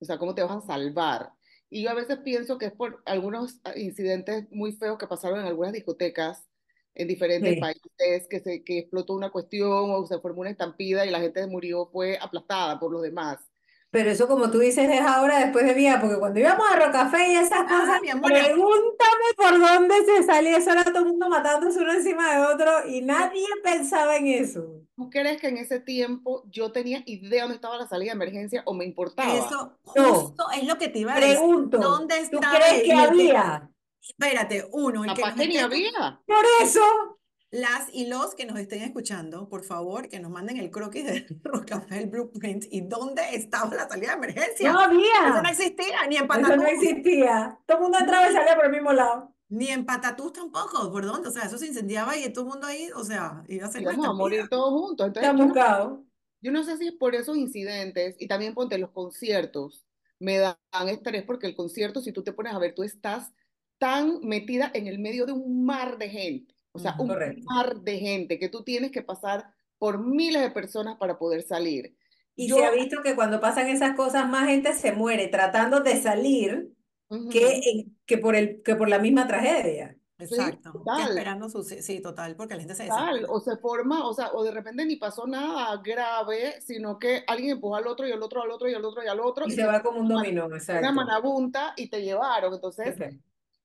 [0.00, 1.32] O sea, ¿cómo te vas a salvar?
[1.70, 5.40] Y yo a veces pienso que es por algunos ah, incidentes muy feos que pasaron
[5.40, 6.48] en algunas discotecas
[6.94, 7.58] en diferentes Sí.
[7.58, 11.46] países, que, se, que explotó una cuestión o se formó una estampida y la gente
[11.46, 13.45] murió, fue aplastada por los demás.
[13.90, 17.28] Pero eso, como tú dices, es ahora después de vida, porque cuando íbamos a Rocafé
[17.32, 20.56] y esas Ah, cosas, mi amor, pregúntame por dónde se salía.
[20.58, 24.82] Eso era todo el mundo matándose uno encima de otro y nadie pensaba en eso.
[24.96, 28.62] ¿Tú crees que en ese tiempo yo tenía idea dónde estaba la salida de emergencia
[28.66, 29.32] o me importaba?
[29.34, 30.04] eso No.
[30.14, 31.36] justo es lo que te iba a decir.
[31.36, 33.70] Pregunto, ¿Dónde ¿tú estaba crees que que- había?
[34.08, 36.20] Espérate, uno, el que Capaz nos que ni había.
[36.26, 37.15] Por eso,
[37.56, 41.26] Las y los que nos estén escuchando, por favor, que nos manden el croquis de
[41.44, 44.72] Rocafé, el blueprint y dónde estaba la salida de emergencia.
[44.72, 44.80] no
[45.22, 45.50] Eso no había.
[45.50, 47.58] existía, ni en Eso Patatús, no existía.
[47.66, 49.34] Todo el mundo entraba y salía por el mismo lado.
[49.48, 50.90] ni en Patatús tampoco.
[50.92, 51.28] ¿Por dónde?
[51.28, 53.82] O sea, eso se incendiaba y todo el mundo ahí, o sea, iba a ser
[53.82, 55.06] Íbamos a morir todos juntos.
[55.06, 56.06] Entonces, Está yo no, buscado.
[56.40, 59.86] yo no sé si es por esos incidentes y también ponte los conciertos,
[60.20, 60.56] me dan
[60.88, 63.32] estrés porque el concierto, si tú te pones a ver, tú estás
[63.78, 67.48] tan metida en el medio de un mar de gente, o sea, un Correcto.
[67.48, 71.96] mar de gente que tú tienes que pasar por miles de personas para poder salir.
[72.34, 75.80] Y Yo, se ha visto que cuando pasan esas cosas, más gente se muere tratando
[75.80, 76.70] de salir
[77.10, 79.98] ujú, que, en- que, por el, que por la misma tragedia.
[80.22, 81.02] sí, Exacto, que total.
[81.02, 83.28] esperando su, sí, sí, total, porque la gente se Tal, desespera.
[83.28, 87.50] o se forma, o sea, o de repente ni pasó nada grave, sino que alguien
[87.52, 89.50] empujó al otro y al otro, al otro y al otro y al otro Y
[89.50, 90.92] y se se va como un una, dominó, una exacto.
[90.92, 92.54] manabunta y te llevaron.
[92.54, 93.02] Entonces,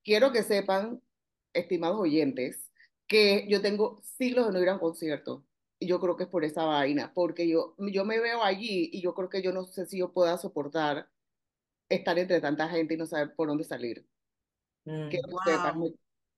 [0.04, 1.02] quiero que sepan,
[1.54, 2.71] estimados oyentes,
[3.12, 5.46] que yo tengo siglos de no ir a un concierto.
[5.80, 9.02] Y yo creo que es por esa vaina, porque yo, yo me veo allí y
[9.02, 11.10] yo creo que yo no sé si yo pueda soportar
[11.88, 14.06] estar entre tanta gente y no saber por dónde salir.
[14.86, 15.10] Mm.
[15.10, 15.78] Que Wow.
[15.78, 15.94] me,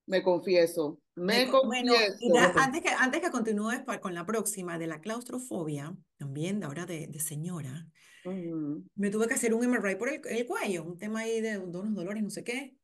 [0.07, 2.53] me confieso, Me bueno, confieso.
[2.59, 7.07] antes que, antes que continúes con la próxima de la claustrofobia, también de ahora de,
[7.07, 7.87] de señora,
[8.25, 8.85] Ujú.
[8.97, 11.95] me tuve que hacer un MRI por el, el cuello, un tema ahí de unos
[11.95, 12.77] dolores, no sé qué.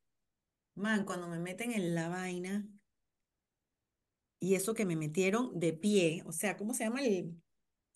[0.75, 2.67] Man, cuando me meten en la vaina
[4.41, 7.41] y eso que me metieron de pie, o sea, ¿cómo se llama el,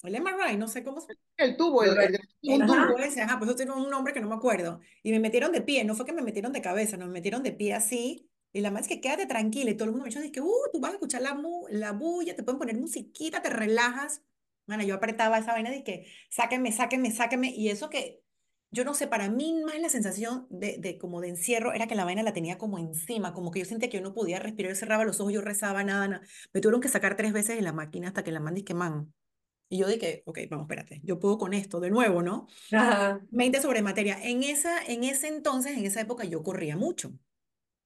[0.04, 0.58] el MRI?
[0.58, 1.98] No sé cómo se El tubo, el,
[2.46, 2.66] el, tubo.
[2.66, 4.80] tubo ese, ajá, pues eso tiene un nombre que no me acuerdo.
[5.04, 7.44] Y me metieron de pie, no fue que me metieron de cabeza, no, me metieron
[7.44, 8.30] de pie así.
[8.54, 9.72] Y la más es que quédate tranquila.
[9.72, 11.92] Y todo el mundo me dijo, que, uh, tú vas a escuchar la, mu- la
[11.92, 14.22] bulla, te pueden poner musiquita, te relajas.
[14.68, 17.50] Bueno, yo apretaba esa vaina de que sáquenme, sáquenme, sáquenme.
[17.56, 18.24] Y eso que,
[18.76, 21.96] yo no sé, para mí más la sensación de, de como de encierro era que
[21.96, 24.74] la vaina la tenía como encima, como que yo sentía que yo no podía respirar,
[24.74, 26.28] yo cerraba los ojos, yo rezaba, nada, nada.
[26.54, 29.14] Me tuvieron que sacar tres veces de la máquina hasta que la man que man.
[29.70, 32.48] Y yo dije, ok, vamos, espérate, yo puedo con esto de nuevo, ¿no?
[32.74, 33.22] Ajá.
[33.32, 34.20] 20 sobre materia.
[34.22, 37.14] En, esa, en ese entonces, en esa época, yo corría mucho.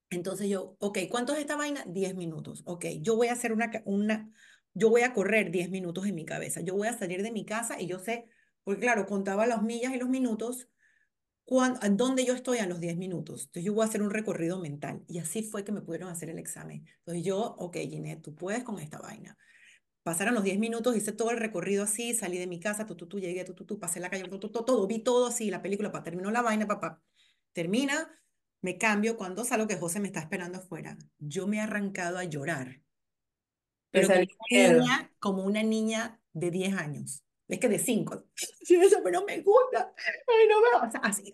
[0.09, 1.85] Entonces yo, ok, ¿cuánto es esta vaina?
[1.87, 2.63] 10 minutos.
[2.65, 4.31] Ok, yo voy a hacer una, una,
[4.73, 6.61] yo voy a correr 10 minutos en mi cabeza.
[6.61, 8.25] Yo voy a salir de mi casa y yo sé,
[8.63, 10.67] porque claro, contaba las millas y los minutos,
[11.49, 13.45] cuán, a dónde yo estoy a los 10 minutos.
[13.45, 15.03] Entonces yo voy a hacer un recorrido mental.
[15.07, 16.85] Y así fue que me pudieron hacer el examen.
[16.99, 19.35] Entonces yo, ok, Ginette, tú puedes con esta vaina.
[20.03, 23.07] Pasaron los 10 minutos, hice todo el recorrido así, salí de mi casa, tu, tu,
[23.07, 25.91] tu, llegué, tu, tu, tu, pasé la calle, tu, todo, vi todo así, la película,
[25.91, 27.01] pa, terminó la vaina, papá.
[27.51, 28.07] Termina,
[28.61, 30.99] me cambio, cuando salgo que José me está esperando afuera.
[31.17, 32.79] Yo me he arrancado a llorar,
[33.89, 37.23] pero como una niña, como una niña de 10 años.
[37.49, 38.25] Es que de 5.
[38.63, 39.93] Sí, eso, pero me gusta.
[39.97, 41.33] Ay, no me o sea, así,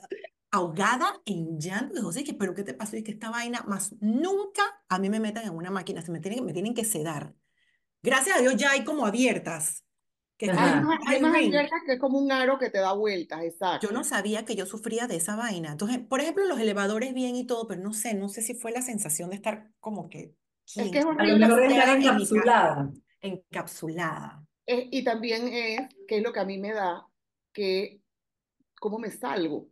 [0.52, 2.96] ahogada en llanto de José, que, pero ¿qué te pasó?
[2.96, 6.22] Y que esta vaina, más nunca a mí me metan en una máquina, se me
[6.22, 7.36] tienen, me tienen que sedar.
[8.02, 9.84] Gracias a Dios ya hay como abiertas,
[10.38, 13.46] que Hay más, hay abiertas que es como un aro que te da vueltas, Yo
[13.46, 13.92] exacto.
[13.92, 15.72] no sabía que yo sufría de esa vaina.
[15.72, 18.72] Entonces, por ejemplo, los elevadores bien y todo, pero no sé, no sé si fue
[18.72, 20.36] la sensación de estar como que
[20.76, 22.92] Es que es A lo horrible mejor estar encapsulada
[23.26, 24.45] encapsulada.
[24.68, 27.08] Eh, y también es, que es lo que a mí me da,
[27.54, 28.02] que
[28.80, 29.58] cómo me salgo.
[29.58, 29.70] O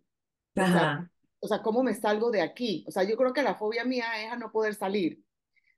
[0.55, 1.11] sea, Ajá.
[1.39, 2.85] o sea, cómo me salgo de aquí.
[2.87, 5.23] O sea, yo creo que la fobia mía es a no poder salir.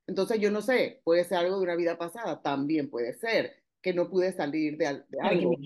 [0.06, 3.92] Entonces, yo no sé, puede ser algo de una vida pasada, también puede ser que
[3.92, 5.56] no pude salir de, de Hay que algo.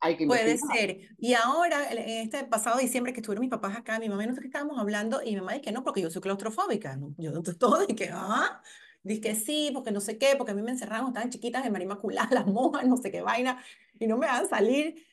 [0.00, 1.00] Hay que Puede ser.
[1.18, 4.34] Y ahora, en este pasado diciembre que estuvieron mis papás acá, mi mamá y no
[4.34, 6.96] sé qué estábamos hablando, y mi mamá dice que no, porque yo soy claustrofóbica.
[6.96, 7.14] ¿no?
[7.18, 8.62] Yo todo, y que, ah,
[9.08, 11.72] dice que sí, porque no sé qué, porque a mí me encerraron, estaban chiquitas en
[11.72, 13.62] María Inmaculada, las monjas, no sé qué vaina,
[13.98, 15.04] y no me dejaban salir.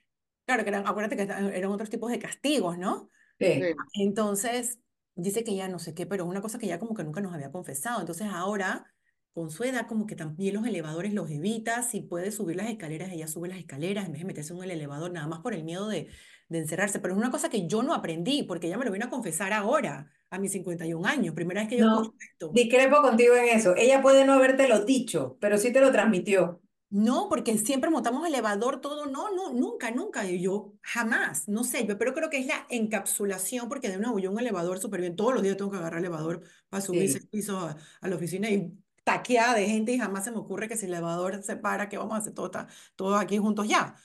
[0.45, 3.10] Claro que eran, acuérdate que eran otros tipos de castigos, ¿no?
[3.39, 3.53] Sí.
[3.62, 3.73] Sí.
[3.93, 4.79] Entonces,
[5.15, 7.21] dice que ya no sé qué, pero es una cosa que ya como que nunca
[7.21, 7.99] nos había confesado.
[8.01, 8.93] Entonces ahora,
[9.34, 11.81] con su edad, como que también los elevadores los evita.
[11.84, 14.71] Si puede subir las escaleras, ella sube las escaleras en vez de meterse en el
[14.71, 16.10] elevador, nada más por el miedo de,
[16.49, 16.99] de encerrarse.
[16.99, 19.53] Pero es una cosa que yo no aprendí, porque ella me lo vino a confesar
[19.53, 21.34] ahora, a mis 51 años.
[21.36, 22.60] Primera vez que yo escucho No, esto.
[22.60, 23.76] discrepo contigo en eso.
[23.76, 26.62] Ella puede no habértelo dicho, pero sí te lo transmitió.
[26.89, 31.84] No, porque siempre montamos elevador, todo, no, no, nunca, nunca, y yo jamás, no sé,
[32.00, 35.34] pero creo que es la encapsulación, porque de nuevo yo un elevador súper bien, todos
[35.34, 37.12] los días tengo que agarrar el elevador para subir Sí.
[37.12, 38.71] seis pisos a, a la oficina y
[39.04, 41.98] taqueada de gente y jamás se me ocurre que si el elevador se para, que
[41.98, 42.52] vamos a hacer todo,
[42.95, 43.95] todos aquí juntos ya.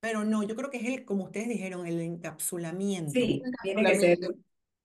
[0.00, 3.12] Pero no, yo creo que es el, como ustedes dijeron, el encapsulamiento.
[3.12, 4.18] Sí, tiene que ser.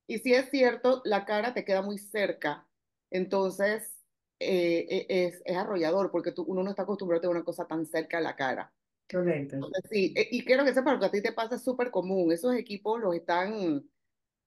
[0.10, 2.68] Y si es cierto, la cara te queda muy cerca,
[3.12, 4.04] entonces
[4.40, 7.68] eh, e- es, es arrollador porque tú, uno no está acostumbrado a tener una cosa
[7.68, 8.74] tan cerca a la cara.
[9.12, 9.58] Correcto.
[9.62, 12.32] Entonces, sí, eh, y quiero que sepas que a ti te pasa es súper común.
[12.32, 13.90] Esos equipos los están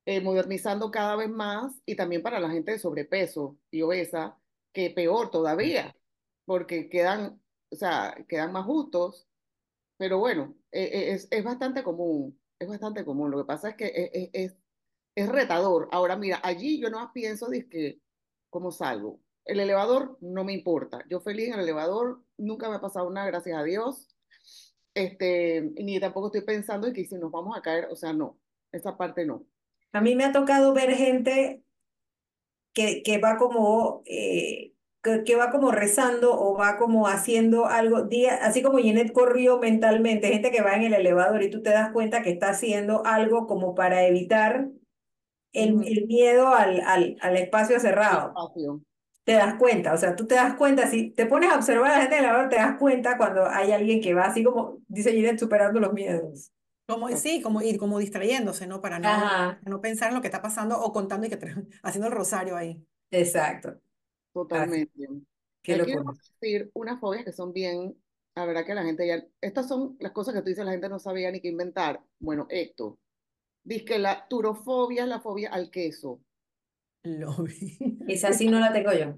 [0.07, 4.41] eh, modernizando cada vez más y también para la gente de sobrepeso y obesa,
[4.73, 5.97] que peor todavía,
[6.47, 9.29] porque quedan, o sea, quedan más justos,
[9.97, 13.31] pero bueno, eh, eh, es, es bastante común, es bastante común.
[13.31, 14.59] Lo que pasa es que es, es,
[15.15, 15.89] es- retador.
[15.93, 18.01] Ahora, mira, allí yo no pienso, que
[18.51, 19.21] ¿cómo salgo?
[19.45, 21.05] El elevador no me importa.
[21.09, 24.09] Yo feliz en el elevador, nunca me ha pasado nada, gracias a Dios.
[24.95, 28.39] Este, ni tampoco estoy pensando en que si nos vamos a caer, o sea, no,
[28.73, 29.47] esa parte no.
[29.93, 31.65] A mí me ha tocado ver gente
[32.73, 38.03] que, que va como, eh, que, que va como rezando o va como haciendo algo,
[38.03, 41.71] día, así como Jeanette corrió mentalmente, gente que va en el elevador y tú te
[41.71, 44.69] das cuenta que está haciendo algo como para evitar
[45.53, 48.41] el, el miedo al, al, al espacio cerrado.
[48.41, 48.81] Espacio.
[49.25, 51.95] Te das cuenta, o sea, tú te das cuenta, si te pones a observar a
[51.97, 54.79] la gente en el elevador, te das cuenta cuando hay alguien que va así como,
[54.89, 56.51] dice Jeanette, superando los miedos.
[56.87, 58.81] Como, sí, como ir, como distrayéndose, ¿no?
[58.81, 61.39] Para no, Ajá, no pensar en lo que está pasando o contando y que
[61.85, 62.85] haciendo el rosario ahí.
[63.11, 63.81] exacto.
[64.33, 65.07] Totalmente.
[65.63, 66.05] qué Aquí locura.
[66.05, 67.97] vamos a decir unas fobias que son bien,
[68.35, 70.89] la verdad que la gente ya, estas son las cosas que tú dices, la gente
[70.89, 72.03] no sabía ni qué inventar.
[72.19, 72.99] Bueno, esto,
[73.65, 76.21] dice que la turofobia es la fobia al queso.
[77.05, 77.77] Lo vi.
[78.09, 79.17] Esa sí no la tengo yo.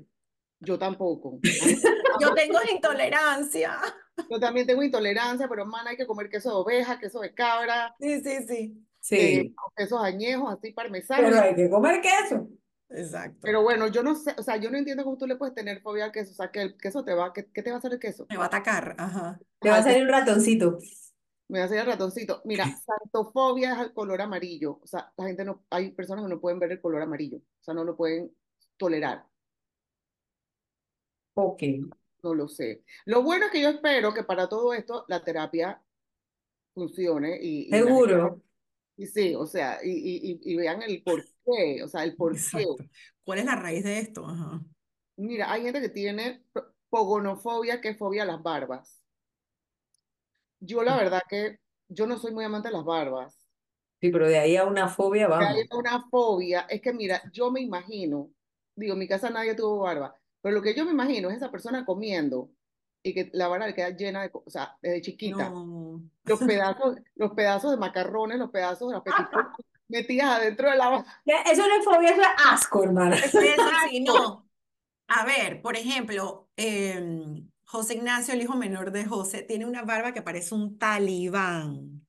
[0.61, 1.39] Yo tampoco.
[2.21, 3.77] Yo tengo intolerancia.
[4.31, 7.95] yo también tengo intolerancia, pero man, hay que comer queso de oveja, queso de cabra,
[7.99, 8.87] Sí, sí, sí.
[9.11, 11.31] eh, Sí, quesos añejos, así parmesanos.
[11.31, 12.49] pero hay que comer queso.
[12.89, 13.41] Exacto.
[13.43, 15.81] Pero bueno, yo no sé, o sea, yo no entiendo cómo tú le puedes tener
[15.83, 17.79] fobia al queso, o sea, que el queso te va, ¿qué, qué te va a
[17.81, 18.27] hacer el queso?
[18.31, 18.95] Me va a atacar.
[18.97, 19.41] Ajá.
[19.61, 20.79] Te va a Ajá, salir un ratoncito.
[21.49, 22.41] Me a hacer el ratoncito.
[22.45, 24.81] Mira, santofobia es al color amarillo.
[24.83, 27.39] O sea, la gente no, hay personas que no pueden ver el color amarillo.
[27.39, 28.35] O sea, no lo pueden
[28.77, 29.27] tolerar.
[31.35, 31.63] Ok.
[32.23, 32.85] No lo sé.
[33.05, 35.83] Lo bueno es que yo espero que para todo esto la terapia
[36.75, 38.43] funcione y, y la gente, Seguro.
[38.97, 42.35] y sí, o sea, y, y, y- vean el por qué, o sea, el por
[42.35, 42.67] qué.
[43.25, 44.27] ¿Cuál es la raíz de esto?
[44.27, 44.63] Ajá.
[45.17, 46.45] Mira, hay gente que tiene
[46.91, 49.04] pogonofobia, que es fobia a las barbas.
[50.65, 53.39] Yo la verdad que yo no soy muy amante de las barbas.
[54.01, 55.69] Sí, pero de ahí a una fobia, que hay vamos.
[55.73, 58.31] una fobia, es que mira, yo me imagino,
[58.77, 61.51] digo, en mi casa nadie tuvo barba, pero lo que yo me imagino es esa
[61.51, 62.51] persona comiendo
[63.03, 66.03] y que la barba le queda llena de, o sea, desde chiquita, No.
[66.25, 69.47] los pedazos, los pedazos de macarrones, los pedazos de las petipolas
[69.89, 71.07] metidas adentro de la barba.
[71.51, 73.17] Eso no es fobia, eso es asco, hermana.
[73.17, 73.41] Eso
[73.91, 74.49] sí, no.
[75.09, 80.13] A ver, por ejemplo, em, José Ignacio, el hijo menor de José, tiene una barba
[80.13, 82.07] que parece un talibán.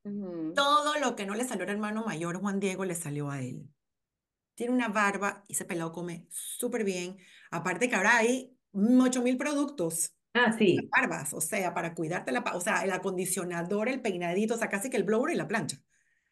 [0.54, 3.68] Todo lo que no le salió al hermano mayor, Juan Diego, le salió a él.
[4.54, 7.18] Tiene una barba y ese pelado come súper bien.
[7.50, 10.78] Aparte que ahora hay 8000 productos Ah, sí.
[10.96, 14.90] barbas, o sea, para cuidarte la, o sea, el acondicionador, el peinadito, o sea, casi
[14.92, 15.78] que el blower y la plancha.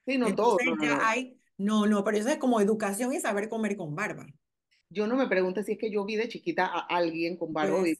[0.06, 1.04] Sí, no todo, no, no, ya no.
[1.04, 4.28] hay, no, no, pero eso es como educación y saber comer con barba.
[4.94, 7.52] Yo no me pregunto si es que yo vi de chiquita a alguien con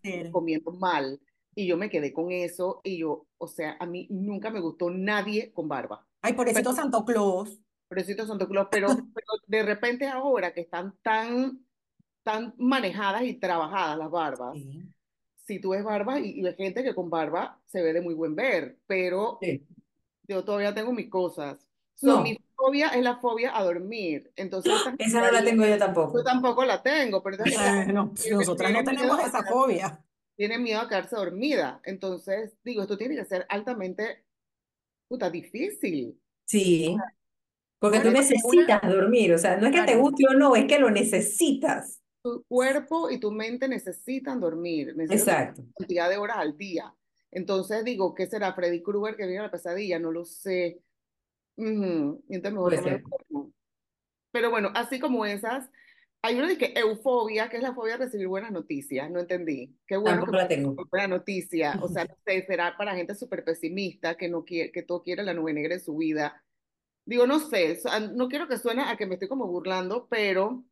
[0.02, 0.32] ser.
[0.32, 1.20] comiendo mal
[1.56, 4.90] y yo me quedé con eso y yo, o sea, a mí nunca me gustó
[4.92, 6.06] nadie con barba.
[6.22, 7.60] Ay, pobrecito Santo Claus.
[7.88, 11.66] Pobrecito Santo Claus, pero, pero de repente ahora que están tan,
[12.24, 14.84] tan manejadas y trabajadas las barbas, Sí.
[15.46, 18.14] si tú ves barba y, y ves gente que con barba se ve de muy
[18.14, 19.66] buen ver, pero Sí.
[20.28, 21.58] yo todavía tengo mis cosas.
[21.96, 24.32] So, mi fobia es la fobia a dormir.
[24.36, 26.24] Entonces, esta esa no la tengo yo yo tampoco.
[26.24, 30.04] tampoco la tengo, pero entonces Eh, no, tiene, nosotras no tenemos a esa fobia.
[30.36, 31.82] tiene miedo a quedarse dormida.
[31.84, 34.26] Entonces, digo, esto tiene que ser altamente,
[35.10, 36.20] puta, difícil.
[36.46, 36.98] Sí,
[37.80, 40.80] porque tú necesitas dormir, o sea, no es que te guste o no, es que
[40.80, 42.02] lo necesitas.
[42.22, 45.62] tu cuerpo y tu mente necesitan dormir, necesitan Exacto.
[45.62, 46.94] una cantidad de horas al día.
[47.32, 50.00] Entonces digo, ¿qué será Freddy Krueger que viene a la pesadilla?
[50.00, 50.82] No lo sé.
[51.56, 53.52] Ujú, y Entonces mejor Puede no.
[54.32, 55.70] Pero bueno, así como esas,
[56.22, 59.10] hay una de que euforia, que es la fobia de recibir buenas noticias.
[59.12, 59.78] No entendí.
[59.88, 60.76] Qué bueno que Tampoco la tengo.
[60.90, 61.78] buena noticia.
[61.82, 65.24] O sea, no sé, será para gente súper pesimista que no quiere, que todo quiere
[65.24, 66.44] la nube negra en su vida.
[67.06, 67.80] Digo, no sé,
[68.14, 70.64] no quiero que suene a que me estoy como burlando, pero,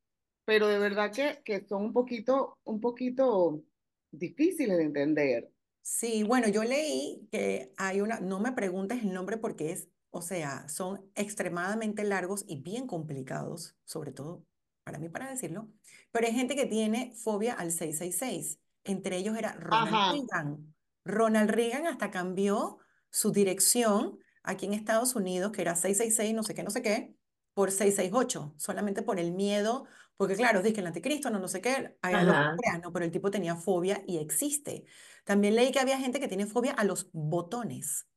[0.45, 3.63] pero de verdad que, que son un poquito, un poquito
[4.11, 5.51] difíciles de entender.
[5.84, 10.22] Sí, bueno, yo leí que hay una, no me preguntes el nombre porque es, o
[10.22, 14.45] sea, son extremadamente largos y bien complicados, sobre todo
[14.84, 15.70] para mí para decirlo,
[16.12, 18.59] pero hay gente que tiene fobia al 666.
[18.84, 20.12] Entre ellos era Ronald Ajá.
[20.14, 20.76] Reagan.
[21.05, 26.55] Ronald Reagan hasta cambió su dirección aquí en Estados Unidos, que era 666, no sé
[26.55, 27.16] qué, no sé qué,
[27.53, 29.86] por 668, solamente por el miedo,
[30.18, 33.32] porque claro, dice que el anticristo, no, no sé qué, crean, no, pero el tipo
[33.32, 34.86] tenía fobia y existe.
[35.26, 38.07] También leí que había gente que tiene fobia a los botones.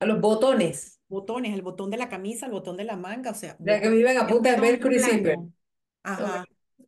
[0.00, 1.00] A los botones.
[1.08, 3.88] Botones, el botón de la camisa, el botón de la manga, o sea, Ya que
[3.88, 5.34] viven a punta de redondo y velcro y zipper.
[5.34, 5.52] plano.
[6.02, 6.44] Ajá,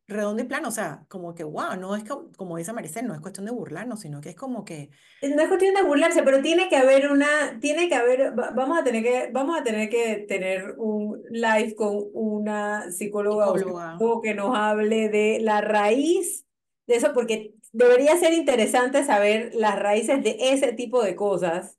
[0.09, 3.15] redondo y plano, o sea, como que, wow, no es co- como dice Maricel, no
[3.15, 4.91] es cuestión de burlarnos, sino que es como que
[5.23, 8.79] No es cuestión de burlarse, pero tiene que haber una, tiene que haber, va- vamos
[8.79, 13.93] a tener que, vamos a tener que tener un live con una psicóloga o psicóloga.
[13.93, 16.47] psicólogo que nos hable de la raíz
[16.87, 21.78] de eso, porque debería ser interesante saber las raíces de ese tipo de cosas,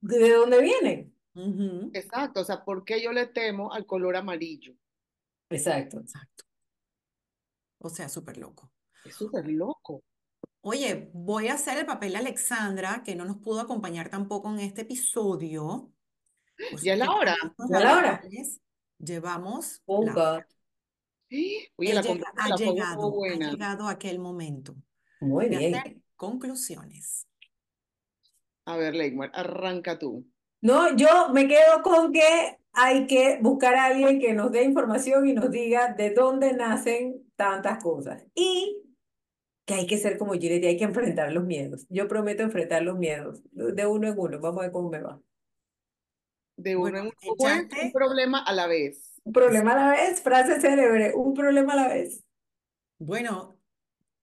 [0.00, 1.14] de de dónde vienen.
[1.34, 4.74] Ujú, Exacto, o sea, ¿por qué yo le temo al color amarillo?
[5.48, 6.00] Exacto.
[6.00, 6.44] Exacto.
[7.78, 8.72] O sea, súper loco.
[9.04, 10.02] Es súper loco.
[10.62, 14.60] Oye, voy a hacer el papel de Alexandra, que no nos pudo acompañar tampoco en
[14.60, 15.90] este episodio.
[16.70, 17.36] Pues Ya es la hora.
[17.70, 18.22] Ya es la hora.
[18.98, 20.20] Llevamos Oh, la God.
[20.20, 20.48] hora.
[21.30, 24.76] Oye, He la ha la llegado, ha llegado aquel momento
[25.20, 25.74] Muy bien.
[25.76, 27.26] hacer conclusiones.
[28.66, 30.26] A ver, Leymar, arranca tú.
[30.62, 35.26] No, yo me quedo con que hay que buscar a alguien que nos dé información
[35.26, 38.24] y nos diga de dónde nacen tantas cosas.
[38.34, 38.76] Y
[39.64, 41.86] que hay que ser como Gilead y hay que enfrentar los miedos.
[41.88, 44.40] Yo prometo enfrentar los miedos de uno en uno.
[44.40, 45.20] Vamos a ver cómo me va.
[46.56, 47.68] De uno Bueno, en uno.
[47.82, 49.20] Un problema a la vez.
[49.24, 52.24] Un problema a la vez, frase célebre, un problema a la vez.
[52.98, 53.58] bueno,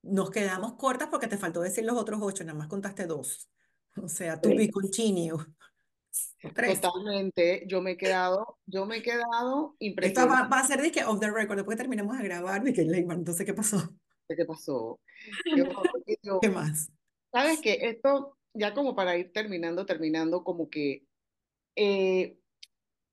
[0.03, 3.49] nos quedamos cortas porque te faltó decir los otros ocho, nada más contaste dos.
[4.03, 5.39] O sea, to be continued.
[6.43, 6.81] O tres.
[6.81, 10.81] Totalmente, yo me he quedado, yo me he quedado Esto impresionada va, va a ser
[10.81, 13.93] de que off the record, después que terminemos de grabar, de que entonces, ¿qué pasó?
[14.27, 14.99] qué pasó.
[15.91, 16.89] Porque yo- ¿Qué más?
[17.31, 21.05] Sabes que esto, ya como para ir terminando, terminando, como que
[21.75, 22.37] eh,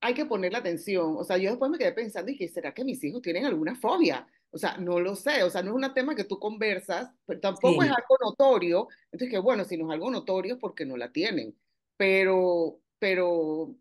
[0.01, 1.17] hay que ponerle atención.
[1.17, 3.75] O sea, yo después me quedé pensando, y que ¿será que mis hijos tienen alguna
[3.75, 4.27] fobia?
[4.55, 5.43] O sea, no lo sé.
[5.43, 8.87] O sea, no es un tema que tú conversas, pero tampoco es algo notorio.
[9.07, 11.59] Entonces, que bueno, si no es algo notorio, porque no la tienen.
[11.97, 13.75] Pero, pero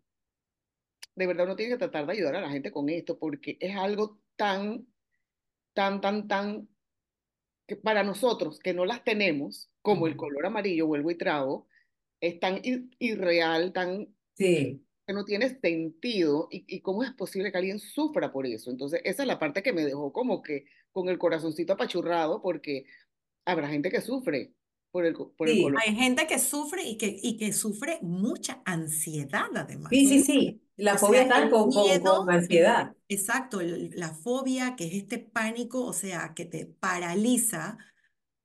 [1.14, 3.76] de verdad uno tiene que tratar de ayudar a la gente con esto, porque es
[3.76, 4.84] algo tan,
[5.74, 6.68] tan, tan, tan,
[7.68, 11.68] que para nosotros que no las tenemos, como el color amarillo, vuelvo y trago,
[12.20, 17.52] es tan ir- irreal, tan sí, que no tiene sentido y, y cómo es posible
[17.52, 18.70] que alguien sufra por eso.
[18.70, 22.86] Entonces, esa es la parte que me dejó como que con el corazoncito apachurrado, porque
[23.46, 24.54] habrá gente que sufre
[24.92, 25.84] por el, por el sí, color.
[25.84, 29.48] Hay gente que sufre y que, y que sufre mucha ansiedad
[29.88, 30.08] sí, además.
[30.08, 30.62] sí, sí.
[30.76, 32.94] Las O sea, fobias están el con, con, con miedo, el- ansiedad.
[33.08, 37.78] exacto, el- la fobia, que es este pánico, o sea, que te paraliza,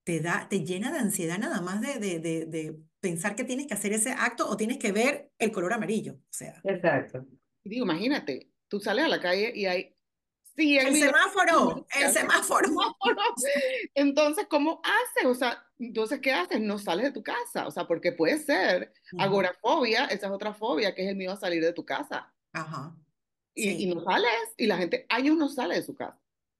[0.09, 3.67] te da, te llena de ansiedad nada más de, de, de, de pensar que tienes
[3.67, 6.13] que hacer ese acto o tienes que ver el color amarillo.
[6.13, 7.27] O sea, Exacto.
[7.63, 9.95] Y digo, imagínate, tú sales a la calle y hay
[10.55, 12.69] 100 el semáforo, el semáforo.
[13.93, 15.29] Entonces, ¿cómo haces?
[15.29, 16.59] O sea, entonces, ¿qué haces?
[16.59, 17.67] No sales de tu casa.
[17.67, 19.21] O sea, porque puede ser Ujú.
[19.21, 22.33] agorafobia, esa es otra fobia, que es el miedo a salir de tu casa.
[22.51, 22.97] Ajá.
[23.53, 26.19] Y, Sí, y no sales, y la gente años no sale de su casa.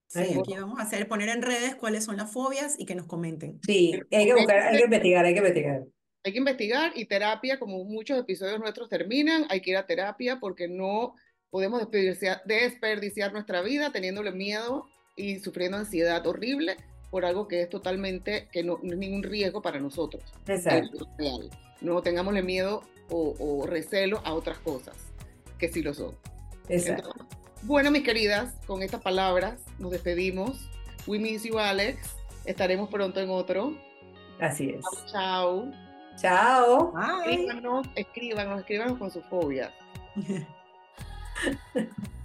[0.09, 3.05] Sí, aquí vamos a hacer, poner en redes cuáles son las fobias y que nos
[3.05, 3.59] comenten.
[3.65, 5.83] Sí, hay que buscar, hay que investigar, hay que investigar.
[6.23, 10.39] Hay que investigar y terapia, como muchos episodios nuestros terminan, hay que ir a terapia
[10.39, 11.15] porque no
[11.49, 14.85] podemos desperdiciar, desperdiciar nuestra vida teniéndole miedo
[15.15, 16.75] y sufriendo ansiedad horrible
[17.09, 20.23] por algo que es totalmente, que no, no es ningún riesgo para nosotros.
[20.47, 21.07] Exacto.
[21.81, 24.95] No tengámosle miedo o, o recelo a otras cosas
[25.57, 26.15] que sí lo son.
[26.67, 27.13] Exacto.
[27.15, 30.69] Entonces, bueno, mis queridas, con estas palabras nos despedimos.
[31.07, 32.15] We miss you, Alex.
[32.45, 33.73] Estaremos pronto en otro.
[34.39, 34.85] Así es.
[35.11, 35.69] Chao.
[36.17, 36.93] Chao.
[36.93, 37.33] Bye.
[37.33, 39.71] Escríbanos, escríbanos, escríbanos con sus fobias.